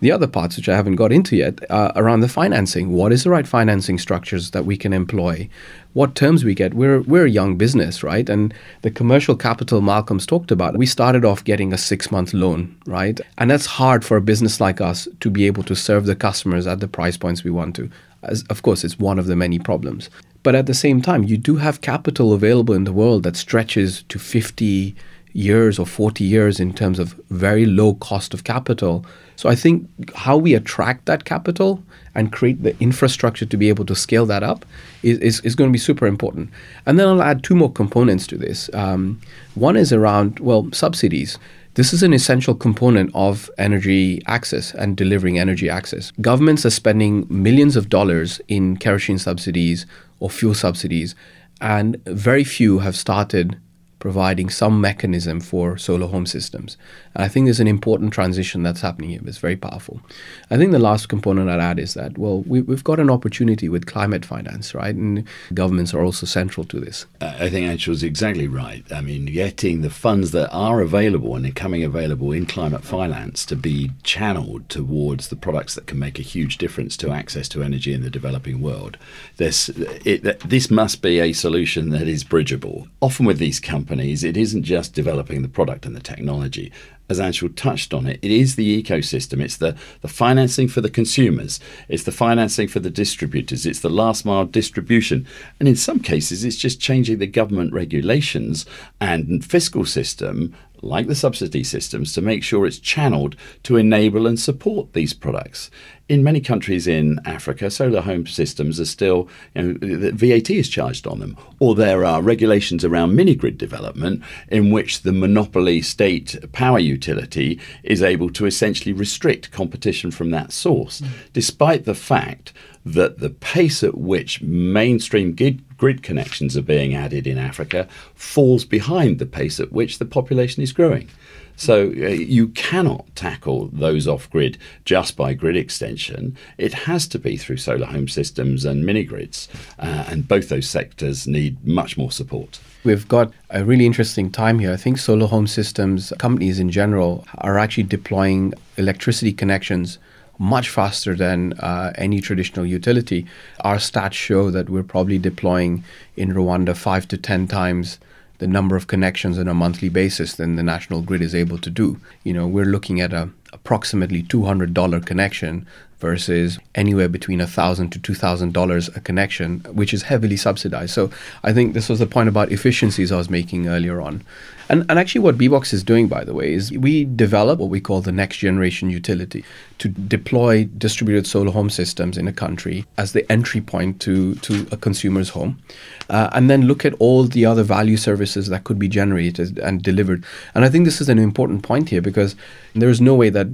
the 0.01 0.11
other 0.11 0.27
parts, 0.27 0.57
which 0.57 0.67
I 0.67 0.75
haven't 0.75 0.95
got 0.95 1.11
into 1.11 1.35
yet, 1.35 1.59
are 1.69 1.93
around 1.95 2.19
the 2.19 2.27
financing. 2.27 2.91
What 2.91 3.11
is 3.11 3.23
the 3.23 3.29
right 3.29 3.47
financing 3.47 3.97
structures 3.97 4.51
that 4.51 4.65
we 4.65 4.75
can 4.75 4.93
employ? 4.93 5.47
What 5.93 6.15
terms 6.15 6.43
we 6.43 6.55
get? 6.55 6.73
We're 6.73 7.01
we're 7.01 7.25
a 7.25 7.29
young 7.29 7.55
business, 7.55 8.03
right? 8.03 8.27
And 8.27 8.53
the 8.81 8.91
commercial 8.91 9.35
capital 9.35 9.79
Malcolm's 9.79 10.25
talked 10.25 10.51
about. 10.51 10.75
We 10.75 10.85
started 10.85 11.23
off 11.23 11.43
getting 11.43 11.71
a 11.71 11.77
six 11.77 12.11
month 12.11 12.33
loan, 12.33 12.75
right? 12.85 13.21
And 13.37 13.49
that's 13.49 13.65
hard 13.65 14.03
for 14.03 14.17
a 14.17 14.21
business 14.21 14.59
like 14.59 14.81
us 14.81 15.07
to 15.19 15.29
be 15.29 15.45
able 15.45 15.63
to 15.63 15.75
serve 15.75 16.07
the 16.07 16.15
customers 16.15 16.65
at 16.65 16.79
the 16.79 16.87
price 16.87 17.17
points 17.17 17.43
we 17.43 17.51
want 17.51 17.75
to. 17.75 17.89
As, 18.23 18.43
of 18.49 18.63
course, 18.63 18.83
it's 18.83 18.99
one 18.99 19.19
of 19.19 19.27
the 19.27 19.35
many 19.35 19.59
problems. 19.59 20.09
But 20.43 20.55
at 20.55 20.65
the 20.65 20.73
same 20.73 21.01
time, 21.01 21.23
you 21.23 21.37
do 21.37 21.57
have 21.57 21.81
capital 21.81 22.33
available 22.33 22.73
in 22.73 22.83
the 22.83 22.93
world 22.93 23.23
that 23.23 23.35
stretches 23.35 24.03
to 24.03 24.17
50 24.17 24.95
years 25.33 25.79
or 25.79 25.85
40 25.85 26.23
years 26.23 26.59
in 26.59 26.73
terms 26.73 26.99
of 26.99 27.13
very 27.29 27.65
low 27.65 27.95
cost 27.95 28.33
of 28.33 28.43
capital. 28.43 29.05
So 29.35 29.49
I 29.49 29.55
think 29.55 29.87
how 30.13 30.37
we 30.37 30.53
attract 30.53 31.05
that 31.05 31.25
capital 31.25 31.83
and 32.13 32.31
create 32.31 32.63
the 32.63 32.77
infrastructure 32.79 33.45
to 33.45 33.57
be 33.57 33.69
able 33.69 33.85
to 33.85 33.95
scale 33.95 34.25
that 34.25 34.43
up 34.43 34.65
is, 35.03 35.17
is, 35.19 35.39
is 35.41 35.55
going 35.55 35.69
to 35.69 35.71
be 35.71 35.79
super 35.79 36.05
important. 36.05 36.49
And 36.85 36.99
then 36.99 37.07
I'll 37.07 37.21
add 37.21 37.43
two 37.43 37.55
more 37.55 37.71
components 37.71 38.27
to 38.27 38.37
this. 38.37 38.69
Um, 38.73 39.21
one 39.55 39.77
is 39.77 39.93
around, 39.93 40.39
well, 40.39 40.69
subsidies. 40.73 41.37
This 41.75 41.93
is 41.93 42.03
an 42.03 42.11
essential 42.11 42.53
component 42.53 43.11
of 43.13 43.49
energy 43.57 44.21
access 44.27 44.73
and 44.73 44.97
delivering 44.97 45.39
energy 45.39 45.69
access. 45.69 46.11
Governments 46.19 46.65
are 46.65 46.69
spending 46.69 47.25
millions 47.29 47.77
of 47.77 47.87
dollars 47.87 48.41
in 48.49 48.75
kerosene 48.75 49.17
subsidies 49.17 49.85
or 50.19 50.29
fuel 50.29 50.53
subsidies, 50.53 51.15
and 51.61 52.03
very 52.05 52.43
few 52.43 52.79
have 52.79 52.97
started 52.97 53.57
providing 54.01 54.49
some 54.49 54.81
mechanism 54.81 55.39
for 55.39 55.77
solar 55.77 56.07
home 56.07 56.25
systems. 56.25 56.75
And 57.13 57.23
I 57.23 57.27
think 57.27 57.45
there's 57.45 57.59
an 57.59 57.67
important 57.67 58.11
transition 58.11 58.63
that's 58.63 58.81
happening 58.81 59.11
here. 59.11 59.21
It's 59.25 59.37
very 59.37 59.55
powerful. 59.55 60.01
I 60.49 60.57
think 60.57 60.71
the 60.71 60.79
last 60.79 61.07
component 61.07 61.49
I'd 61.49 61.59
add 61.59 61.79
is 61.79 61.93
that, 61.93 62.17
well, 62.17 62.41
we, 62.41 62.63
have 62.65 62.83
got 62.83 62.99
an 62.99 63.11
opportunity 63.11 63.69
with 63.69 63.85
climate 63.85 64.25
finance, 64.25 64.73
right? 64.73 64.95
And 64.95 65.27
governments 65.53 65.93
are 65.93 66.03
also 66.03 66.25
central 66.25 66.65
to 66.65 66.79
this. 66.79 67.05
I 67.21 67.49
think 67.49 67.67
Anshul's 67.67 68.01
exactly 68.01 68.47
right. 68.47 68.83
I 68.91 69.01
mean, 69.01 69.25
getting 69.27 69.81
the 69.81 69.91
funds 69.91 70.31
that 70.31 70.49
are 70.49 70.81
available 70.81 71.35
and 71.35 71.45
becoming 71.45 71.83
available 71.83 72.31
in 72.31 72.47
climate 72.47 72.83
finance 72.83 73.45
to 73.45 73.55
be 73.55 73.91
channeled 74.01 74.67
towards 74.67 75.27
the 75.27 75.35
products 75.35 75.75
that 75.75 75.85
can 75.85 75.99
make 75.99 76.17
a 76.17 76.23
huge 76.23 76.57
difference 76.57 76.97
to 76.97 77.11
access 77.11 77.47
to 77.49 77.61
energy 77.61 77.93
in 77.93 78.01
the 78.01 78.09
developing 78.09 78.61
world. 78.61 78.97
This, 79.37 79.69
it, 79.69 80.39
this 80.39 80.71
must 80.71 81.03
be 81.03 81.19
a 81.19 81.33
solution 81.33 81.91
that 81.91 82.07
is 82.07 82.23
bridgeable. 82.23 82.87
Often 82.99 83.27
with 83.27 83.37
these 83.37 83.59
companies, 83.59 83.90
companies, 83.91 84.23
it 84.23 84.37
isn't 84.37 84.63
just 84.63 84.93
developing 84.93 85.41
the 85.41 85.49
product 85.49 85.85
and 85.85 85.93
the 85.93 85.99
technology. 85.99 86.71
As 87.09 87.19
Anshul 87.19 87.53
touched 87.57 87.93
on 87.93 88.07
it, 88.07 88.19
it 88.21 88.31
is 88.31 88.55
the 88.55 88.81
ecosystem. 88.81 89.41
It's 89.41 89.57
the, 89.57 89.75
the 89.99 90.07
financing 90.07 90.69
for 90.69 90.79
the 90.79 90.89
consumers. 90.89 91.59
It's 91.89 92.03
the 92.03 92.13
financing 92.13 92.69
for 92.69 92.79
the 92.79 92.89
distributors. 92.89 93.65
It's 93.65 93.81
the 93.81 93.89
last 93.89 94.23
mile 94.23 94.45
distribution. 94.45 95.27
And 95.59 95.67
in 95.67 95.75
some 95.75 95.99
cases, 95.99 96.45
it's 96.45 96.55
just 96.55 96.79
changing 96.79 97.19
the 97.19 97.27
government 97.27 97.73
regulations 97.73 98.65
and 99.01 99.43
fiscal 99.43 99.85
system 99.85 100.55
like 100.81 101.07
the 101.07 101.15
subsidy 101.15 101.63
systems, 101.63 102.13
to 102.13 102.21
make 102.21 102.43
sure 102.43 102.65
it's 102.65 102.79
channeled 102.79 103.35
to 103.63 103.77
enable 103.77 104.27
and 104.27 104.39
support 104.39 104.93
these 104.93 105.13
products. 105.13 105.69
In 106.09 106.23
many 106.23 106.41
countries 106.41 106.87
in 106.87 107.19
Africa, 107.25 107.71
solar 107.71 108.01
home 108.01 108.27
systems 108.27 108.79
are 108.79 108.85
still, 108.85 109.29
you 109.55 109.61
know, 109.61 110.11
VAT 110.13 110.49
is 110.49 110.67
charged 110.67 111.07
on 111.07 111.19
them, 111.19 111.37
or 111.59 111.73
there 111.73 112.03
are 112.03 112.21
regulations 112.21 112.83
around 112.83 113.15
mini 113.15 113.35
grid 113.35 113.57
development 113.57 114.21
in 114.49 114.71
which 114.71 115.03
the 115.03 115.13
monopoly 115.13 115.81
state 115.81 116.37
power 116.51 116.79
utility 116.79 117.59
is 117.83 118.03
able 118.03 118.29
to 118.31 118.45
essentially 118.45 118.91
restrict 118.91 119.51
competition 119.51 120.11
from 120.11 120.31
that 120.31 120.51
source, 120.51 121.01
mm. 121.01 121.09
despite 121.31 121.85
the 121.85 121.95
fact 121.95 122.51
that 122.85 123.19
the 123.19 123.29
pace 123.29 123.83
at 123.83 123.97
which 123.97 124.41
mainstream 124.41 125.35
grid, 125.35 125.77
grid 125.77 126.03
connections 126.03 126.57
are 126.57 126.61
being 126.61 126.95
added 126.95 127.27
in 127.27 127.37
Africa 127.37 127.87
falls 128.15 128.65
behind 128.65 129.19
the 129.19 129.25
pace 129.25 129.59
at 129.59 129.71
which 129.71 129.99
the 129.99 130.05
population 130.05 130.63
is 130.63 130.73
growing. 130.73 131.07
So 131.55 131.89
uh, 131.89 132.07
you 132.07 132.47
cannot 132.49 133.05
tackle 133.15 133.67
those 133.67 134.07
off 134.07 134.29
grid 134.31 134.57
just 134.83 135.15
by 135.15 135.35
grid 135.35 135.55
extension. 135.55 136.35
It 136.57 136.73
has 136.73 137.07
to 137.09 137.19
be 137.19 137.37
through 137.37 137.57
solar 137.57 137.85
home 137.85 138.07
systems 138.07 138.65
and 138.65 138.83
mini 138.83 139.03
grids, 139.03 139.47
uh, 139.77 140.05
and 140.07 140.27
both 140.27 140.49
those 140.49 140.67
sectors 140.67 141.27
need 141.27 141.63
much 141.65 141.97
more 141.97 142.11
support. 142.11 142.59
We've 142.83 143.07
got 143.07 143.31
a 143.51 143.63
really 143.63 143.85
interesting 143.85 144.31
time 144.31 144.57
here. 144.57 144.73
I 144.73 144.77
think 144.77 144.97
solar 144.97 145.27
home 145.27 145.45
systems 145.45 146.11
companies 146.17 146.59
in 146.59 146.71
general 146.71 147.25
are 147.37 147.59
actually 147.59 147.83
deploying 147.83 148.55
electricity 148.77 149.31
connections 149.31 149.99
much 150.41 150.69
faster 150.69 151.13
than 151.13 151.53
uh, 151.59 151.93
any 151.95 152.19
traditional 152.19 152.65
utility. 152.65 153.27
Our 153.59 153.75
stats 153.75 154.13
show 154.13 154.49
that 154.49 154.71
we're 154.71 154.81
probably 154.81 155.19
deploying 155.19 155.83
in 156.17 156.33
Rwanda 156.33 156.75
five 156.75 157.07
to 157.09 157.17
10 157.17 157.47
times 157.47 157.99
the 158.39 158.47
number 158.47 158.75
of 158.75 158.87
connections 158.87 159.37
on 159.37 159.47
a 159.47 159.53
monthly 159.53 159.87
basis 159.87 160.33
than 160.33 160.55
the 160.55 160.63
national 160.63 161.03
grid 161.03 161.21
is 161.21 161.35
able 161.35 161.59
to 161.59 161.69
do. 161.69 161.99
You 162.23 162.33
know, 162.33 162.47
we're 162.47 162.65
looking 162.65 162.99
at 162.99 163.13
a 163.13 163.29
approximately 163.53 164.23
$200 164.23 165.05
connection 165.05 165.67
versus 166.01 166.59
anywhere 166.75 167.07
between 167.07 167.39
1,000 167.39 167.91
to 167.91 167.99
$2,000 167.99 168.97
a 168.97 168.99
connection, 168.99 169.59
which 169.71 169.93
is 169.93 170.03
heavily 170.03 170.35
subsidized. 170.35 170.93
So 170.93 171.11
I 171.43 171.53
think 171.53 171.73
this 171.73 171.87
was 171.87 171.99
the 171.99 172.07
point 172.07 172.27
about 172.27 172.51
efficiencies 172.51 173.11
I 173.11 173.17
was 173.17 173.29
making 173.29 173.67
earlier 173.67 174.01
on. 174.01 174.23
And, 174.71 174.85
and 174.89 174.97
actually, 174.97 175.19
what 175.19 175.37
BBOXX 175.37 175.73
is 175.73 175.83
doing, 175.83 176.07
by 176.07 176.23
the 176.23 176.33
way, 176.33 176.53
is 176.53 176.71
we 176.71 177.03
develop 177.03 177.59
what 177.59 177.69
we 177.69 177.81
call 177.81 177.99
the 177.99 178.11
next 178.13 178.37
generation 178.37 178.89
utility 178.89 179.43
to 179.79 179.89
deploy 179.89 180.63
distributed 180.77 181.27
solar 181.27 181.51
home 181.51 181.69
systems 181.69 182.17
in 182.17 182.25
a 182.25 182.31
country 182.31 182.85
as 182.97 183.11
the 183.11 183.29
entry 183.29 183.59
point 183.59 183.99
to, 184.01 184.35
to 184.35 184.65
a 184.71 184.77
consumer's 184.77 185.29
home, 185.29 185.61
uh, 186.09 186.29
and 186.31 186.49
then 186.49 186.61
look 186.67 186.85
at 186.85 186.93
all 186.99 187.25
the 187.25 187.45
other 187.45 187.63
value 187.63 187.97
services 187.97 188.47
that 188.47 188.63
could 188.63 188.79
be 188.79 188.87
generated 188.87 189.59
and 189.59 189.81
delivered. 189.81 190.23
And 190.55 190.63
I 190.63 190.69
think 190.69 190.85
this 190.85 191.01
is 191.01 191.09
an 191.09 191.19
important 191.19 191.63
point 191.63 191.89
here 191.89 192.01
because 192.01 192.37
there 192.73 192.89
is 192.89 193.01
no 193.01 193.13
way 193.13 193.29
that 193.29 193.47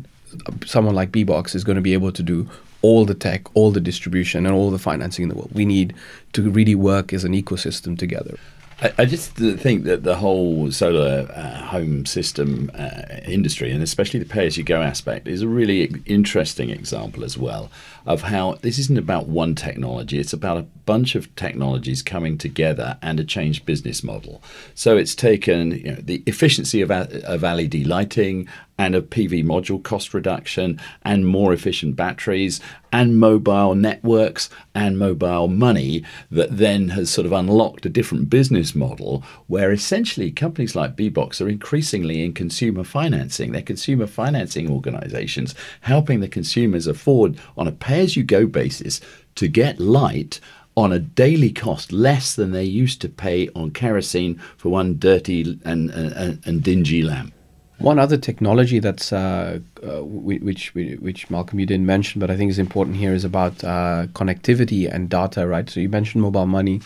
someone 0.66 0.96
like 0.96 1.12
BBOXX 1.12 1.56
is 1.56 1.64
going 1.64 1.76
to 1.76 1.82
be 1.82 1.94
able 1.94 2.12
to 2.12 2.24
do 2.24 2.50
all 2.82 3.06
the 3.06 3.16
tech, 3.16 3.56
all 3.56 3.72
the 3.72 3.82
distribution, 3.82 4.46
and 4.46 4.56
all 4.56 4.72
the 4.72 4.80
financing 4.80 5.24
in 5.24 5.30
the 5.30 5.36
world. 5.36 5.52
We 5.54 5.66
need 5.66 5.94
to 6.34 6.50
really 6.50 6.76
work 6.76 7.14
as 7.14 7.24
an 7.24 7.34
ecosystem 7.34 7.98
together. 7.98 8.38
I, 8.82 8.94
I 9.00 9.06
just 9.06 9.32
think 9.32 9.86
that 9.86 10.04
the 10.04 10.16
whole 10.16 10.72
solar 10.72 11.28
uh, 11.34 11.62
home 11.64 12.06
system 12.06 12.70
uh, 12.78 13.02
industry, 13.26 13.72
and 13.72 13.82
especially 13.82 14.20
the 14.20 14.26
pay 14.26 14.46
as 14.46 14.58
you 14.58 14.64
go 14.64 14.82
aspect, 14.82 15.28
is 15.28 15.42
a 15.42 15.48
really 15.48 15.92
interesting 16.06 16.70
example 16.70 17.24
as 17.24 17.38
well 17.38 17.72
of 18.06 18.22
how 18.22 18.54
this 18.62 18.78
isn't 18.80 18.98
about 18.98 19.28
one 19.28 19.56
technology, 19.56 20.20
it's 20.20 20.34
about 20.34 20.58
a 20.58 20.62
bunch 20.86 21.16
of 21.16 21.34
technologies 21.36 22.02
coming 22.02 22.38
together 22.38 22.98
and 23.02 23.20
a 23.20 23.24
changed 23.24 23.66
business 23.66 24.04
model. 24.04 24.42
So 24.76 24.96
it's 24.96 25.16
taken 25.16 25.72
you 25.72 25.92
know, 25.92 25.96
the 25.96 26.24
efficiency 26.26 26.82
of, 26.82 26.92
of 26.92 27.42
LED 27.42 27.86
lighting 27.86 28.48
and 28.78 28.96
a 28.96 29.02
PV 29.02 29.44
module 29.44 29.82
cost 29.82 30.14
reduction 30.14 30.80
and 31.04 31.26
more 31.26 31.54
efficient 31.54 31.96
batteries 31.96 32.62
and 32.92 33.20
mobile 33.20 33.76
networks 33.76 34.50
and 34.76 34.98
mobile 35.00 35.48
money 35.48 36.04
that 36.32 36.56
then 36.58 36.90
has 36.90 37.10
sort 37.10 37.26
of 37.26 37.32
unlocked 37.32 37.86
a 37.86 37.90
different 37.90 38.30
business 38.30 38.76
model 38.76 39.24
where 39.48 39.72
essentially 39.72 40.32
companies 40.32 40.76
like 40.76 40.96
BBOXX 40.96 41.42
are 41.42 41.50
increasingly 41.50 42.24
in 42.24 42.34
consumer 42.34 42.84
financing. 42.84 43.52
They're 43.52 43.62
consumer 43.62 44.08
financing 44.08 44.70
organizations 44.70 45.56
helping 45.82 46.20
the 46.20 46.28
consumers 46.28 46.88
afford 46.88 47.40
on 47.58 47.68
a 47.68 47.72
pay 47.72 48.02
as 48.02 48.16
you 48.16 48.24
go 48.24 48.46
basis 48.46 49.02
to 49.36 49.48
get 49.48 49.80
light 49.80 50.40
on 50.76 50.92
a 50.92 51.00
daily 51.00 51.52
cost 51.52 51.92
less 51.92 52.36
than 52.36 52.52
they 52.52 52.64
used 52.64 53.02
to 53.02 53.10
pay 53.10 53.50
on 53.56 53.72
kerosene 53.72 54.40
for 54.58 54.70
one 54.70 55.00
dirty 55.00 55.60
and, 55.66 55.90
and, 55.90 56.40
and 56.46 56.64
dingy 56.64 57.02
lamp. 57.02 57.34
One 57.80 58.00
other 58.00 58.18
technology 58.18 58.80
that's 58.80 59.14
uh, 59.14 59.60
uh, 59.84 60.04
which 60.04 60.74
which 60.74 61.30
Malcolm 61.30 61.60
you 61.60 61.66
didn't 61.66 61.86
mention, 61.86 62.20
but 62.20 62.32
I 62.32 62.36
think 62.36 62.50
is 62.50 62.58
important 62.58 62.98
here 62.98 63.14
is 63.14 63.24
about 63.24 63.64
uh, 63.64 64.08
connectivity 64.14 64.92
and 64.92 65.10
data, 65.10 65.48
right? 65.48 65.70
So 65.70 65.80
you 65.80 65.90
mentioned 65.90 66.24
mobile 66.24 66.48
money. 66.48 66.82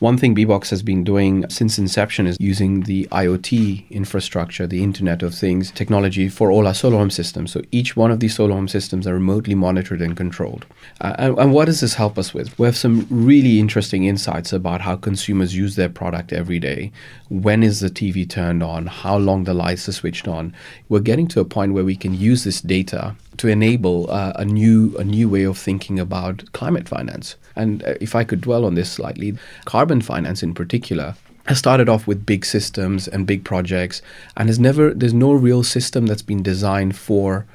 One 0.00 0.18
thing 0.18 0.34
BBOXX 0.34 0.70
has 0.70 0.82
been 0.82 1.04
doing 1.04 1.48
since 1.48 1.78
inception 1.78 2.26
is 2.26 2.36
using 2.40 2.80
the 2.80 3.06
IoT 3.12 3.88
infrastructure, 3.90 4.66
the 4.66 4.82
Internet 4.82 5.22
of 5.22 5.34
Things 5.34 5.70
technology 5.70 6.28
for 6.28 6.50
all 6.50 6.66
our 6.66 6.74
solar 6.74 6.98
home 6.98 7.10
systems. 7.10 7.52
So 7.52 7.62
each 7.70 7.96
one 7.96 8.10
of 8.10 8.20
these 8.20 8.34
solar 8.34 8.54
home 8.54 8.68
systems 8.68 9.06
are 9.06 9.14
remotely 9.14 9.54
monitored 9.54 10.02
and 10.02 10.16
controlled. 10.16 10.66
Uh, 11.00 11.14
and, 11.18 11.38
and 11.38 11.52
what 11.52 11.66
does 11.66 11.80
this 11.80 11.94
help 11.94 12.18
us 12.18 12.34
with? 12.34 12.58
We 12.58 12.66
have 12.66 12.76
some 12.76 13.06
really 13.08 13.60
interesting 13.60 14.04
insights 14.04 14.52
about 14.52 14.80
how 14.80 14.96
consumers 14.96 15.56
use 15.56 15.76
their 15.76 15.88
product 15.88 16.32
every 16.32 16.58
day. 16.58 16.90
When 17.28 17.62
is 17.62 17.80
the 17.80 17.90
TV 17.90 18.28
turned 18.28 18.62
on? 18.62 18.86
How 18.86 19.16
long 19.16 19.44
the 19.44 19.54
lights 19.54 19.88
are 19.88 19.92
switched 19.92 20.26
on? 20.26 20.54
We're 20.88 21.00
getting 21.00 21.28
to 21.28 21.40
a 21.40 21.44
point 21.44 21.72
where 21.72 21.84
we 21.84 21.96
can 21.96 22.14
use 22.14 22.44
this 22.44 22.60
data 22.60 23.16
to 23.38 23.48
enable 23.48 24.10
uh, 24.10 24.32
a 24.36 24.44
new 24.44 24.96
a 24.98 25.04
new 25.04 25.28
way 25.28 25.44
of 25.44 25.58
thinking 25.58 25.98
about 25.98 26.52
climate 26.52 26.88
finance. 26.88 27.36
And 27.56 27.82
uh, 27.84 27.94
if 28.00 28.14
I 28.14 28.24
could 28.24 28.40
dwell 28.40 28.64
on 28.64 28.74
this 28.74 28.90
slightly, 28.90 29.36
carbon 29.64 30.00
finance 30.00 30.42
in 30.42 30.54
particular 30.54 31.14
has 31.46 31.58
started 31.58 31.88
off 31.88 32.06
with 32.06 32.24
big 32.24 32.44
systems 32.44 33.06
and 33.06 33.26
big 33.26 33.44
projects, 33.44 34.02
and 34.36 34.48
has 34.48 34.58
never 34.58 34.94
there's 34.94 35.14
no 35.14 35.32
real 35.32 35.62
system 35.62 36.06
that's 36.06 36.22
been 36.22 36.42
designed 36.42 36.96
for 36.96 37.46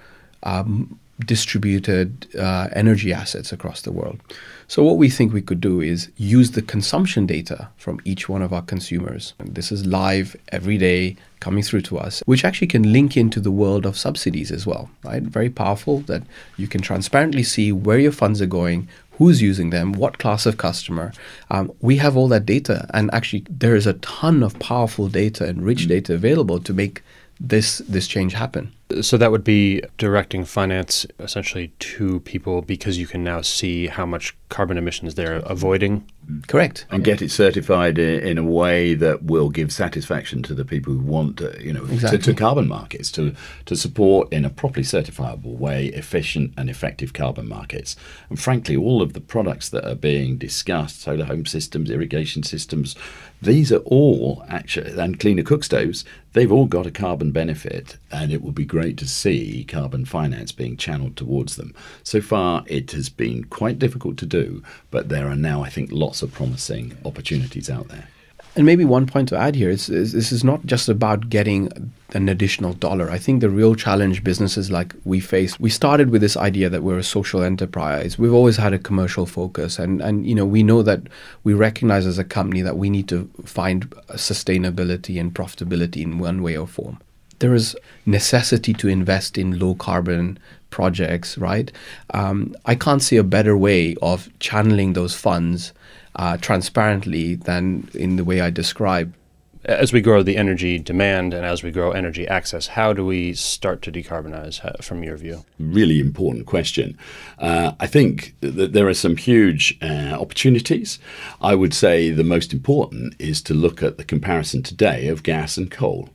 um, 0.44 1.00
distributed 1.26 2.28
uh, 2.38 2.70
energy 2.74 3.12
assets 3.14 3.52
across 3.52 3.82
the 3.82 3.92
world. 3.92 4.20
So 4.68 4.84
what 4.84 4.98
we 4.98 5.10
think 5.10 5.34
we 5.34 5.42
could 5.42 5.60
do 5.60 5.82
is 5.82 6.10
use 6.16 6.52
the 6.52 6.62
consumption 6.62 7.26
data 7.26 7.70
from 7.78 8.00
each 8.06 8.30
one 8.30 8.42
of 8.42 8.54
our 8.54 8.62
consumers. 8.62 9.34
And 9.40 9.56
this 9.56 9.72
is 9.72 9.86
live 9.86 10.36
every 10.50 10.78
day 10.78 11.18
coming 11.40 11.64
through 11.64 11.82
to 11.82 11.98
us, 11.98 12.22
which 12.26 12.46
actually 12.46 12.68
can 12.68 12.94
link 12.94 13.18
into 13.18 13.40
the 13.40 13.52
world 13.52 13.86
of 13.86 13.98
subsidies 13.98 14.52
as 14.52 14.66
well, 14.66 14.90
right? 15.04 15.24
Very 15.24 15.50
powerful 15.50 16.02
that 16.02 16.24
you 16.58 16.68
can 16.68 16.82
transparently 16.82 17.44
see 17.44 17.72
where 17.72 18.00
your 18.00 18.12
funds 18.12 18.42
are 18.42 18.46
going, 18.46 18.88
who's 19.14 19.42
using 19.42 19.70
them, 19.70 19.92
what 19.94 20.18
class 20.18 20.46
of 20.46 20.58
customer. 20.58 21.12
Um, 21.50 21.72
we 21.82 21.98
have 21.98 22.16
all 22.16 22.28
that 22.30 22.46
data, 22.46 22.90
and 22.94 23.10
actually, 23.14 23.46
there 23.50 23.76
is 23.76 23.88
a 23.88 23.94
ton 23.94 24.44
of 24.44 24.58
powerful 24.60 25.08
data 25.10 25.46
and 25.46 25.64
rich 25.64 25.86
mm. 25.86 25.90
data 25.90 26.14
available 26.14 26.60
to 26.60 26.74
make 26.74 27.04
this 27.40 27.80
this 27.80 28.08
change 28.08 28.34
happen. 28.34 28.72
So 29.02 29.18
that 29.18 29.32
would 29.32 29.44
be 29.44 29.84
directing 29.98 30.46
finance 30.46 31.06
essentially 31.20 31.72
to 31.80 32.22
people 32.22 32.64
because 32.64 32.98
you 32.98 33.06
can 33.06 33.24
now 33.24 33.42
see 33.42 33.88
how 33.88 34.06
much 34.06 34.36
carbon 34.50 34.78
emissions 34.78 35.14
they're 35.16 35.38
avoiding. 35.38 36.10
Correct. 36.48 36.86
And 36.90 37.04
get 37.04 37.22
it 37.22 37.32
certified 37.32 38.00
in 38.00 38.38
a 38.38 38.44
way 38.44 38.94
that 38.96 39.24
will 39.24 39.50
give 39.50 39.72
satisfaction 39.72 40.42
to 40.44 40.54
the 40.54 40.66
people 40.66 40.94
who 40.94 41.00
want, 41.00 41.38
to, 41.38 41.56
you 41.64 41.72
know, 41.72 41.86
exactly. 41.86 42.18
to, 42.18 42.24
to, 42.26 42.34
carbon 42.34 42.68
markets, 42.68 43.12
to, 43.14 43.36
to 43.66 43.76
support 43.76 44.32
in 44.34 44.46
a 44.46 44.50
properly 44.50 44.84
certifiable 44.84 45.58
way 45.58 45.88
efficient 45.88 46.54
and 46.58 46.70
effective 46.70 47.14
carbon 47.14 47.48
markets. 47.48 47.96
And 48.30 48.40
frankly, 48.40 48.76
all 48.76 49.02
of 49.02 49.14
the 49.14 49.22
products 49.22 49.70
that 49.70 49.90
are 49.90 49.96
being 49.96 50.38
discussed, 50.38 51.02
solar 51.02 51.26
home 51.26 51.46
systems, 51.46 51.92
irrigation 51.92 52.44
systems, 52.44 52.96
these 53.42 53.72
are 53.72 53.78
all 53.86 54.44
actually, 54.50 55.00
and 55.00 55.20
cleaner 55.20 55.44
cook 55.44 55.64
stoves, 55.64 56.04
they've 56.34 56.52
all 56.52 56.66
got 56.66 56.86
a 56.86 56.92
carbon 56.92 57.32
benefit. 57.32 57.98
And 58.12 58.32
it 58.32 58.42
would 58.42 58.56
be 58.56 58.66
great 58.66 58.98
to 58.98 59.08
see 59.08 59.64
carbon 59.64 60.06
finance 60.06 60.52
being 60.52 60.76
channeled 60.76 61.16
towards 61.16 61.56
them. 61.56 61.74
So 62.04 62.22
far, 62.22 62.64
it 62.68 62.92
has 62.92 63.10
been 63.10 63.46
quite 63.46 63.80
difficult 63.80 64.18
to 64.18 64.26
do 64.26 64.40
do, 64.40 64.64
but 64.92 65.10
there 65.10 65.28
are 65.28 65.36
now, 65.36 65.64
I 65.64 65.70
think, 65.70 65.92
lots 65.92 66.19
of 66.22 66.32
promising 66.32 66.98
opportunities 67.06 67.70
out 67.70 67.88
there. 67.90 68.08
And 68.56 68.66
maybe 68.66 68.84
one 68.84 69.06
point 69.06 69.30
to 69.30 69.38
add 69.38 69.56
here 69.56 69.70
is, 69.70 69.90
is, 69.90 70.12
this 70.12 70.32
is 70.32 70.44
not 70.44 70.66
just 70.66 70.90
about 70.90 71.30
getting 71.30 71.94
an 72.14 72.28
additional 72.28 72.74
dollar. 72.74 73.10
I 73.10 73.20
think 73.20 73.42
the 73.42 73.50
real 73.50 73.76
challenge 73.76 74.24
businesses 74.24 74.72
like 74.72 74.96
we 75.06 75.20
face, 75.20 75.60
we 75.60 75.70
started 75.70 76.10
with 76.10 76.22
this 76.22 76.36
idea 76.36 76.68
that 76.70 76.82
we're 76.82 76.98
a 76.98 77.04
social 77.04 77.44
enterprise. 77.44 78.18
We've 78.18 78.34
always 78.34 78.58
had 78.58 78.74
a 78.74 78.80
commercial 78.80 79.26
focus, 79.26 79.78
and 79.78 80.02
and 80.02 80.26
you 80.26 80.34
know 80.34 80.46
we 80.46 80.64
know 80.64 80.82
that 80.82 81.04
we 81.44 81.54
recognize 81.54 82.08
as 82.08 82.18
a 82.18 82.24
company 82.24 82.62
that 82.62 82.78
we 82.78 82.90
need 82.90 83.08
to 83.10 83.30
find 83.46 83.90
sustainability 84.14 85.20
and 85.20 85.34
profitability 85.34 86.02
in 86.02 86.18
one 86.18 86.42
way 86.42 86.58
or 86.58 86.68
form. 86.68 87.00
There 87.38 87.54
is 87.54 87.78
necessity 88.06 88.74
to 88.74 88.90
invest 88.90 89.38
in 89.38 89.60
low 89.60 89.76
carbon 89.76 90.40
projects, 90.72 91.38
right? 91.38 91.72
Um, 92.14 92.56
I 92.66 92.76
can't 92.76 93.02
see 93.02 93.18
a 93.18 93.24
better 93.24 93.56
way 93.56 93.96
of 94.02 94.28
channeling 94.40 94.94
those 94.94 95.16
funds 95.16 95.72
uh, 96.20 96.36
transparently 96.36 97.36
than 97.36 97.90
in 97.94 98.18
the 98.18 98.26
way 98.26 98.42
I 98.42 98.50
described. 98.50 99.16
As 99.64 99.94
we 99.94 100.02
grow 100.02 100.22
the 100.22 100.36
energy 100.36 100.78
demand 100.78 101.34
and 101.34 101.46
as 101.46 101.64
we 101.64 101.72
grow 101.72 101.92
energy 101.92 102.28
access, 102.28 102.68
how 102.68 102.92
do 102.92 103.06
we 103.06 103.34
start 103.34 103.82
to 103.84 103.92
decarbonize 103.92 104.60
from 104.84 105.02
your 105.04 105.16
view? 105.16 105.46
Really 105.60 106.00
important 106.00 106.46
question. 106.46 106.98
Uh, 107.38 107.72
I 107.80 107.88
think 107.88 108.36
that 108.42 108.74
there 108.74 108.88
are 108.88 108.94
some 108.94 109.16
huge 109.16 109.78
uh, 109.82 110.18
opportunities. 110.20 111.00
I 111.42 111.56
would 111.56 111.74
say 111.74 112.10
the 112.10 112.24
most 112.24 112.52
important 112.52 113.16
is 113.18 113.42
to 113.44 113.54
look 113.54 113.82
at 113.82 113.98
the 113.98 114.04
comparison 114.04 114.62
today 114.62 115.08
of 115.08 115.24
gas 115.24 115.58
and 115.58 115.72
coal. 115.72 116.10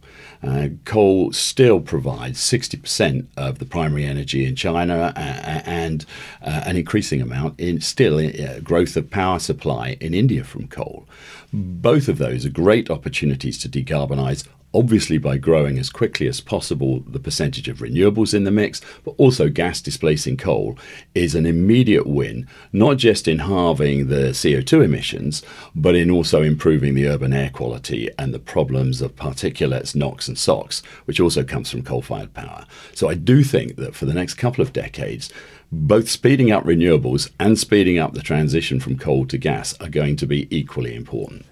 Uh, 0.47 0.69
coal 0.85 1.33
still 1.33 1.81
provides 1.81 2.39
60% 2.39 3.27
of 3.37 3.59
the 3.59 3.65
primary 3.65 4.05
energy 4.05 4.45
in 4.45 4.55
China 4.55 5.13
uh, 5.17 5.19
and 5.19 6.05
uh, 6.43 6.63
an 6.67 6.77
increasing 6.77 7.23
amount 7.23 7.59
in 7.59 7.81
still 7.81 8.19
uh, 8.19 8.61
growth 8.61 8.97
of 8.97 9.11
power 9.11 9.39
supply 9.39 9.97
in 10.01 10.13
India 10.13 10.45
from 10.45 10.69
coal. 10.69 11.09
Both 11.53 12.09
of 12.09 12.19
those 12.19 12.45
are 12.45 12.51
great 12.51 12.91
opportunities 12.91 13.59
to 13.59 13.69
decarbonize 13.69 14.47
obviously 14.75 15.17
by 15.17 15.39
growing 15.39 15.79
as 15.79 15.89
quickly 15.89 16.27
as 16.27 16.41
possible 16.41 17.01
the 17.07 17.21
percentage 17.21 17.69
of 17.69 17.79
renewables 17.79 18.35
in 18.35 18.45
the 18.45 18.51
mix, 18.51 18.81
but 19.05 19.15
also 19.17 19.49
gas 19.49 19.81
displacing 19.81 20.37
coal 20.37 20.77
is 21.15 21.35
an 21.35 21.47
immediate 21.47 22.07
win, 22.07 22.47
not 22.73 22.97
just 22.97 23.29
in 23.29 23.39
halving 23.39 24.09
the 24.09 24.31
CO2 24.31 24.85
emissions, 24.85 25.43
but 25.75 25.95
in 25.95 26.11
also 26.11 26.43
improving 26.43 26.95
the 26.95 27.07
urban 27.07 27.33
air 27.33 27.51
quality 27.51 28.11
and 28.19 28.35
the 28.35 28.39
problems 28.39 29.01
of 29.01 29.15
particulates, 29.17 29.95
NOx, 29.95 30.29
and 30.29 30.39
SOx, 30.39 30.83
which 31.05 31.21
also 31.21 31.45
comes 31.45 31.71
from 31.71 31.83
coal 31.83 32.03
fired 32.03 32.35
power. 32.35 32.67
So 32.95 33.09
I 33.09 33.15
do 33.15 33.45
think 33.45 33.77
that 33.77 33.95
for 33.95 34.07
the 34.07 34.15
next 34.15 34.35
couple 34.35 34.63
of 34.63 34.73
decades, 34.73 35.31
both 35.71 36.09
speeding 36.09 36.53
up 36.53 36.65
renewables 36.65 37.31
and 37.41 37.59
speeding 37.59 37.99
up 37.99 38.15
the 38.15 38.23
transition 38.23 38.81
from 38.81 38.99
coal 38.99 39.27
to 39.27 39.39
gas 39.39 39.75
are 39.81 39.89
going 39.89 40.17
to 40.17 40.27
be 40.27 40.47
equally 40.57 40.95
important. 40.95 41.45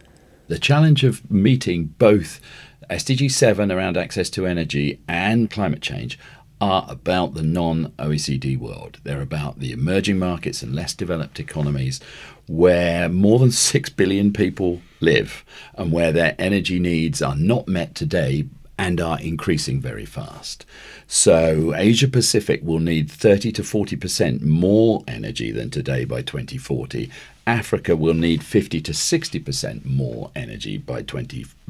The 0.48 0.58
challenge 0.58 1.02
of 1.02 1.28
meeting 1.30 1.86
both 1.98 2.40
SDG 2.90 3.30
7 3.30 3.70
around 3.70 3.96
access 3.96 4.30
to 4.30 4.46
energy 4.46 5.00
and 5.08 5.50
climate 5.50 5.82
change 5.82 6.18
are 6.60 6.86
about 6.88 7.34
the 7.34 7.42
non 7.42 7.92
OECD 7.98 8.56
world. 8.56 8.98
They're 9.02 9.20
about 9.20 9.58
the 9.58 9.72
emerging 9.72 10.18
markets 10.18 10.62
and 10.62 10.74
less 10.74 10.94
developed 10.94 11.40
economies 11.40 12.00
where 12.46 13.08
more 13.08 13.38
than 13.38 13.50
6 13.50 13.90
billion 13.90 14.32
people 14.32 14.80
live 15.00 15.44
and 15.74 15.92
where 15.92 16.12
their 16.12 16.36
energy 16.38 16.78
needs 16.78 17.20
are 17.20 17.36
not 17.36 17.66
met 17.66 17.94
today 17.94 18.46
and 18.78 19.00
are 19.00 19.20
increasing 19.20 19.80
very 19.80 20.04
fast. 20.04 20.64
So, 21.06 21.74
Asia 21.74 22.08
Pacific 22.08 22.62
will 22.64 22.80
need 22.80 23.10
30 23.10 23.52
to 23.52 23.62
40% 23.62 24.42
more 24.42 25.04
energy 25.06 25.52
than 25.52 25.70
today 25.70 26.04
by 26.04 26.22
2040, 26.22 27.10
Africa 27.46 27.96
will 27.96 28.14
need 28.14 28.44
50 28.44 28.80
to 28.80 28.92
60% 28.92 29.84
more 29.84 30.30
energy 30.34 30.78
by 30.78 31.02
2040, 31.02 31.61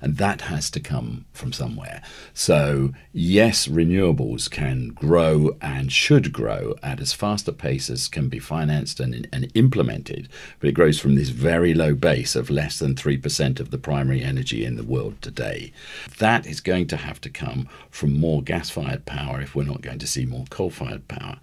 and 0.00 0.16
that 0.16 0.42
has 0.42 0.70
to 0.70 0.80
come 0.80 1.24
from 1.32 1.52
somewhere. 1.52 2.02
So, 2.34 2.92
yes, 3.12 3.66
renewables 3.66 4.50
can 4.50 4.88
grow 4.88 5.56
and 5.60 5.92
should 5.92 6.32
grow 6.32 6.74
at 6.82 7.00
as 7.00 7.12
fast 7.12 7.48
a 7.48 7.52
pace 7.52 7.88
as 7.90 8.08
can 8.08 8.28
be 8.28 8.38
financed 8.38 9.00
and, 9.00 9.28
and 9.32 9.50
implemented, 9.54 10.28
but 10.60 10.68
it 10.68 10.72
grows 10.72 10.98
from 10.98 11.14
this 11.14 11.30
very 11.30 11.74
low 11.74 11.94
base 11.94 12.36
of 12.36 12.50
less 12.50 12.78
than 12.78 12.94
3% 12.94 13.60
of 13.60 13.70
the 13.70 13.78
primary 13.78 14.22
energy 14.22 14.64
in 14.64 14.76
the 14.76 14.84
world 14.84 15.20
today. 15.20 15.72
That 16.18 16.46
is 16.46 16.60
going 16.60 16.86
to 16.88 16.96
have 16.96 17.20
to 17.22 17.30
come 17.30 17.68
from 17.90 18.18
more 18.18 18.42
gas 18.42 18.70
fired 18.70 19.06
power 19.06 19.40
if 19.40 19.54
we're 19.54 19.64
not 19.64 19.82
going 19.82 19.98
to 19.98 20.06
see 20.06 20.26
more 20.26 20.44
coal 20.50 20.70
fired 20.70 21.06
power. 21.08 21.38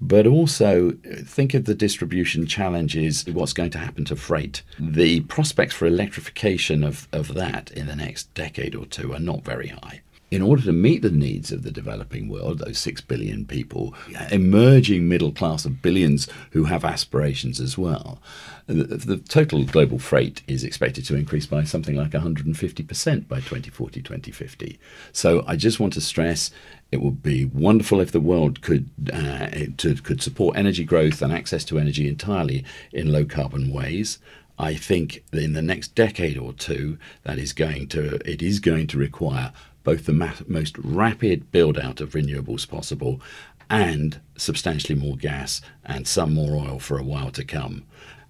But 0.00 0.26
also 0.26 0.92
think 1.24 1.54
of 1.54 1.64
the 1.64 1.74
distribution 1.74 2.46
challenges, 2.46 3.24
what's 3.26 3.54
going 3.54 3.70
to 3.70 3.78
happen 3.78 4.04
to 4.06 4.16
freight. 4.16 4.62
The 4.78 5.20
prospects 5.20 5.74
for 5.74 5.86
electrification 5.86 6.84
of, 7.12 7.30
of 7.30 7.34
that 7.36 7.70
in 7.70 7.86
the 7.86 7.96
next 7.96 8.32
decade 8.34 8.74
or 8.74 8.86
two 8.86 9.12
are 9.12 9.20
not 9.20 9.44
very 9.44 9.68
high 9.68 10.02
in 10.30 10.42
order 10.42 10.62
to 10.62 10.72
meet 10.72 11.02
the 11.02 11.10
needs 11.10 11.52
of 11.52 11.62
the 11.62 11.70
developing 11.70 12.28
world, 12.28 12.58
those 12.58 12.78
six 12.78 13.00
billion 13.00 13.46
people, 13.46 13.94
emerging 14.32 15.08
middle 15.08 15.30
class 15.30 15.64
of 15.64 15.80
billions 15.80 16.28
who 16.50 16.64
have 16.64 16.84
aspirations 16.84 17.60
as 17.60 17.78
well, 17.78 18.20
the, 18.66 18.84
the, 18.84 19.16
total 19.18 19.62
global 19.62 20.00
freight 20.00 20.42
is 20.48 20.64
expected 20.64 21.04
to 21.04 21.14
increase 21.14 21.46
by 21.46 21.62
something 21.62 21.94
like 21.94 22.10
150% 22.10 23.28
by 23.28 23.36
2040, 23.36 24.02
2050. 24.02 24.78
So 25.12 25.44
I 25.46 25.54
just 25.54 25.78
want 25.78 25.92
to 25.92 26.00
stress 26.00 26.50
it 26.90 27.00
would 27.00 27.22
be 27.22 27.44
wonderful 27.44 28.00
if 28.00 28.10
the 28.10 28.20
world 28.20 28.62
could 28.62 28.88
uh, 29.12 29.48
to, 29.76 29.94
could 30.02 30.22
support 30.22 30.56
energy 30.56 30.84
growth 30.84 31.22
and 31.22 31.32
access 31.32 31.64
to 31.66 31.78
energy 31.78 32.08
entirely 32.08 32.64
in 32.92 33.12
low 33.12 33.24
carbon 33.24 33.72
ways. 33.72 34.18
I 34.58 34.74
think 34.74 35.22
in 35.32 35.52
the 35.52 35.62
next 35.62 35.94
decade 35.94 36.38
or 36.38 36.52
two, 36.52 36.98
that 37.24 37.38
is 37.38 37.52
going 37.52 37.88
to 37.88 38.16
it 38.28 38.42
is 38.42 38.58
going 38.60 38.86
to 38.88 38.98
require 38.98 39.52
both 39.84 40.06
the 40.06 40.12
ma- 40.12 40.32
most 40.46 40.76
rapid 40.78 41.52
build 41.52 41.78
out 41.78 42.00
of 42.00 42.12
renewables 42.12 42.68
possible 42.68 43.20
and 43.68 44.20
substantially 44.36 44.98
more 44.98 45.16
gas 45.16 45.60
and 45.84 46.06
some 46.06 46.34
more 46.34 46.56
oil 46.56 46.78
for 46.78 46.98
a 46.98 47.02
while 47.02 47.30
to 47.30 47.44
come. 47.44 47.84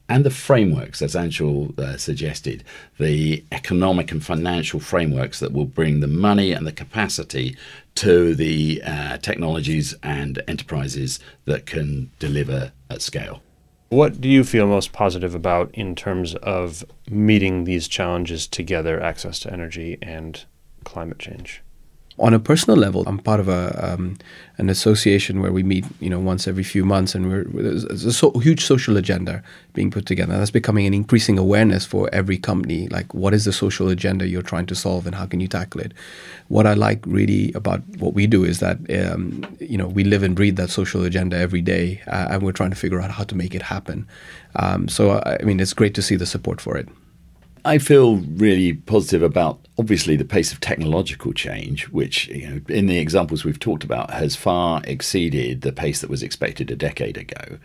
And 0.09 0.25
the 0.25 0.31
frameworks, 0.31 1.03
as 1.03 1.15
Anshul 1.15 1.77
uh, 1.79 1.97
suggested, 1.97 2.63
the 2.99 3.45
economic 3.51 4.13
and 4.13 4.25
financial 4.25 4.79
frameworks 4.79 5.41
that 5.41 5.53
will 5.53 5.65
bring 5.65 5.99
the 5.99 6.07
money 6.07 6.53
and 6.53 6.67
the 6.67 6.73
capacity 6.73 7.57
to 7.97 8.35
the 8.35 8.83
uh, 8.85 9.17
technologies 9.19 9.95
and 10.03 10.41
enterprises 10.47 11.19
that 11.45 11.67
can 11.67 12.11
deliver 12.21 12.73
at 12.89 13.03
scale. 13.03 13.43
What 13.89 14.21
do 14.21 14.29
you 14.29 14.43
feel 14.43 14.67
most 14.67 14.93
positive 14.93 15.35
about 15.35 15.71
in 15.73 15.95
terms 15.95 16.35
of 16.37 16.85
meeting 17.09 17.65
these 17.65 17.87
challenges 17.87 18.49
together, 18.49 19.01
access 19.01 19.39
to 19.41 19.53
energy 19.53 19.97
and 20.03 20.45
climate 20.85 21.21
change? 21.21 21.63
On 22.19 22.33
a 22.33 22.39
personal 22.39 22.79
level, 22.79 23.05
I'm 23.07 23.19
part 23.19 23.41
of 23.41 23.49
a 23.49 23.93
um, 23.93 24.17
an 24.57 24.71
association 24.71 25.43
where 25.43 25.53
we 25.53 25.63
meet, 25.63 25.85
you 26.01 26.09
know, 26.09 26.19
once 26.19 26.49
every 26.49 26.65
few 26.65 26.83
months, 26.83 27.15
and 27.15 27.29
we're, 27.29 27.45
there's 27.45 27.85
a 27.85 28.13
so, 28.13 28.31
huge 28.39 28.65
social 28.65 28.97
agenda 28.97 29.43
being 29.75 29.91
put 29.91 30.07
together. 30.07 30.35
That's 30.39 30.51
becoming 30.51 30.87
an 30.87 30.95
increasing 30.95 31.39
awareness 31.39 31.85
for 31.85 32.09
every 32.15 32.39
company. 32.39 32.89
Like, 32.89 33.13
what 33.13 33.35
is 33.35 33.45
the 33.45 33.53
social 33.53 33.91
agenda 33.91 34.27
you're 34.27 34.41
trying 34.41 34.65
to 34.67 34.75
solve, 34.75 35.07
and 35.07 35.15
how 35.15 35.27
can 35.27 35.41
you 35.41 35.49
tackle 35.49 35.83
it? 35.83 35.93
What 36.49 36.67
I 36.67 36.73
like 36.73 37.05
really 37.07 37.53
about 37.53 37.83
what 37.99 38.15
we 38.15 38.27
do 38.27 38.45
is 38.45 38.61
that, 38.61 38.79
um, 38.99 39.45
you 39.61 39.77
know, 39.77 39.87
we 39.87 40.03
live 40.03 40.23
and 40.23 40.35
breathe 40.35 40.57
that 40.57 40.71
social 40.71 41.05
agenda 41.05 41.37
every 41.37 41.61
day, 41.61 42.01
uh, 42.07 42.29
and 42.31 42.43
we're 42.43 42.53
trying 42.53 42.71
to 42.71 42.77
figure 42.77 43.03
out 43.03 43.11
how 43.11 43.25
to 43.25 43.35
make 43.35 43.55
it 43.55 43.63
happen. 43.63 44.07
Um, 44.55 44.89
so, 44.89 45.21
I 45.27 45.43
mean, 45.43 45.61
it's 45.61 45.75
great 45.75 45.95
to 45.97 46.03
see 46.03 46.17
the 46.17 46.27
support 46.27 46.63
for 46.63 46.79
it. 46.79 46.89
I 47.67 47.79
feel 47.79 48.19
really 48.19 48.75
positive 48.75 49.25
about 49.25 49.59
obviously 49.77 50.15
the 50.15 50.25
pace 50.25 50.53
of 50.53 50.61
technological 50.61 51.33
change, 51.33 51.89
which 51.89 52.29
you 52.29 52.49
know, 52.49 52.61
in 52.69 52.87
the 52.87 52.99
examples 52.99 53.45
we've 53.45 53.59
talked 53.59 53.83
about, 53.83 54.13
has 54.13 54.37
far 54.37 54.81
exceeded 54.85 55.63
the 55.63 55.73
pace 55.73 56.01
that 56.01 56.09
was 56.09 56.23
expected 56.23 56.71
a 56.71 56.77
decade 56.77 57.17
ago. 57.17 57.59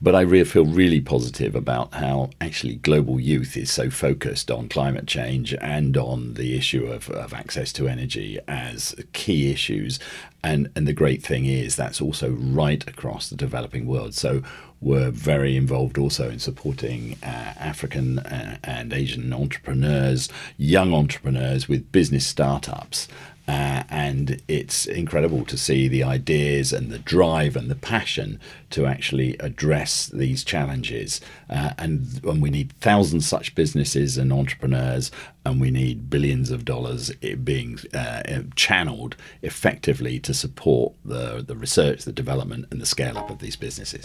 But 0.00 0.14
I 0.14 0.20
really 0.20 0.44
feel 0.44 0.66
really 0.66 1.00
positive 1.00 1.54
about 1.54 1.94
how 1.94 2.30
actually 2.38 2.74
global 2.76 3.18
youth 3.18 3.56
is 3.56 3.70
so 3.70 3.88
focused 3.88 4.50
on 4.50 4.68
climate 4.68 5.06
change 5.06 5.54
and 5.54 5.96
on 5.96 6.34
the 6.34 6.54
issue 6.56 6.84
of, 6.86 7.08
of 7.08 7.32
access 7.32 7.72
to 7.74 7.88
energy 7.88 8.38
as 8.46 8.94
key 9.14 9.50
issues. 9.50 9.98
And, 10.44 10.70
and 10.76 10.86
the 10.86 10.92
great 10.92 11.22
thing 11.22 11.46
is 11.46 11.76
that's 11.76 12.02
also 12.02 12.30
right 12.30 12.86
across 12.86 13.30
the 13.30 13.36
developing 13.36 13.86
world. 13.86 14.14
So 14.14 14.42
we're 14.80 15.10
very 15.10 15.56
involved 15.56 15.98
also 15.98 16.28
in 16.30 16.38
supporting 16.38 17.16
uh, 17.22 17.54
African 17.58 18.18
uh, 18.20 18.58
and 18.64 18.92
Asian 18.92 19.32
entrepreneurs, 19.32 20.28
young 20.56 20.92
entrepreneurs 20.92 21.68
with 21.68 21.90
business 21.92 22.26
startups. 22.26 23.08
Uh, 23.48 23.84
and 23.88 24.42
it's 24.48 24.86
incredible 24.86 25.44
to 25.44 25.56
see 25.56 25.86
the 25.86 26.02
ideas 26.02 26.72
and 26.72 26.90
the 26.90 26.98
drive 26.98 27.54
and 27.54 27.70
the 27.70 27.76
passion 27.76 28.40
to 28.70 28.86
actually 28.86 29.36
address 29.38 30.06
these 30.06 30.42
challenges. 30.42 31.20
Uh, 31.48 31.70
and, 31.78 32.20
and 32.24 32.42
we 32.42 32.50
need 32.50 32.72
thousands 32.80 33.24
such 33.24 33.54
businesses 33.54 34.18
and 34.18 34.32
entrepreneurs, 34.32 35.12
and 35.44 35.60
we 35.60 35.70
need 35.70 36.10
billions 36.10 36.50
of 36.50 36.64
dollars 36.64 37.12
being 37.44 37.78
uh, 37.94 38.42
channeled 38.56 39.14
effectively 39.42 40.18
to 40.18 40.34
support 40.34 40.92
the, 41.04 41.44
the 41.46 41.54
research, 41.54 42.04
the 42.04 42.12
development, 42.12 42.66
and 42.72 42.80
the 42.80 42.86
scale 42.86 43.16
up 43.16 43.30
of 43.30 43.38
these 43.38 43.54
businesses. 43.54 44.04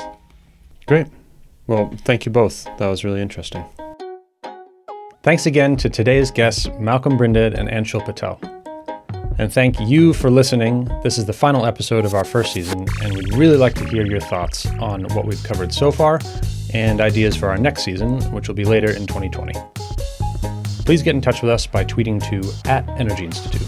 Great. 0.92 1.08
Well, 1.68 1.90
thank 2.00 2.26
you 2.26 2.34
both. 2.34 2.66
That 2.78 2.90
was 2.90 3.06
really 3.06 3.22
interesting. 3.22 3.64
Thanks 5.24 5.46
again 5.46 5.78
to 5.78 5.90
today's 5.90 6.32
guests, 6.32 6.68
Malcolm 6.80 7.16
Brinded 7.16 7.54
and 7.54 7.70
Anshul 7.70 8.04
Patel. 8.04 8.38
And 9.38 9.54
thank 9.54 9.80
you 9.80 10.12
for 10.12 10.30
listening. 10.30 10.92
This 11.02 11.18
is 11.18 11.24
the 11.24 11.32
final 11.32 11.66
episode 11.66 12.04
of 12.04 12.14
our 12.14 12.26
first 12.26 12.52
season, 12.52 12.88
and 13.02 13.14
we'd 13.14 13.34
really 13.36 13.56
like 13.56 13.74
to 13.76 13.86
hear 13.86 14.06
your 14.06 14.20
thoughts 14.20 14.66
on 14.82 15.06
what 15.14 15.26
we've 15.26 15.42
covered 15.46 15.74
so 15.74 15.94
far 15.94 16.20
and 16.74 17.00
ideas 17.00 17.38
for 17.38 17.48
our 17.48 17.58
next 17.58 17.86
season, 17.86 18.20
which 18.34 18.50
will 18.50 18.56
be 18.56 18.66
later 18.66 18.92
in 18.92 19.08
2020. 19.08 19.54
Please 20.84 21.02
get 21.02 21.16
in 21.16 21.22
touch 21.22 21.42
with 21.42 21.52
us 21.52 21.66
by 21.66 21.86
tweeting 21.86 22.22
to 22.30 22.70
at 22.70 22.86
Energy 23.00 23.24
Institute. 23.24 23.66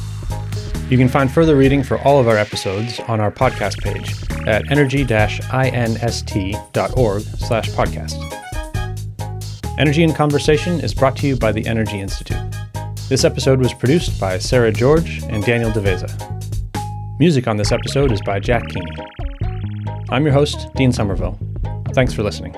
You 0.89 0.97
can 0.97 1.09
find 1.09 1.31
further 1.31 1.55
reading 1.55 1.81
for 1.81 1.97
all 1.99 2.19
of 2.19 2.27
our 2.27 2.37
episodes 2.37 2.99
on 3.07 3.19
our 3.19 3.31
podcast 3.31 3.81
page 3.81 4.13
at 4.47 4.69
energy-inst.org 4.71 7.21
slash 7.21 7.69
podcast. 7.69 9.79
Energy 9.79 10.03
in 10.03 10.13
Conversation 10.13 10.79
is 10.81 10.93
brought 10.93 11.15
to 11.17 11.27
you 11.27 11.35
by 11.35 11.51
the 11.51 11.65
Energy 11.65 11.99
Institute. 11.99 12.37
This 13.09 13.23
episode 13.23 13.59
was 13.59 13.73
produced 13.73 14.19
by 14.19 14.37
Sarah 14.37 14.71
George 14.71 15.23
and 15.23 15.43
Daniel 15.43 15.71
DeVeza. 15.71 16.11
Music 17.19 17.47
on 17.47 17.57
this 17.57 17.71
episode 17.71 18.11
is 18.11 18.21
by 18.21 18.39
Jack 18.39 18.67
Keeney. 18.69 18.95
I'm 20.09 20.23
your 20.23 20.33
host, 20.33 20.67
Dean 20.75 20.91
Somerville. 20.91 21.37
Thanks 21.93 22.13
for 22.13 22.23
listening. 22.23 22.55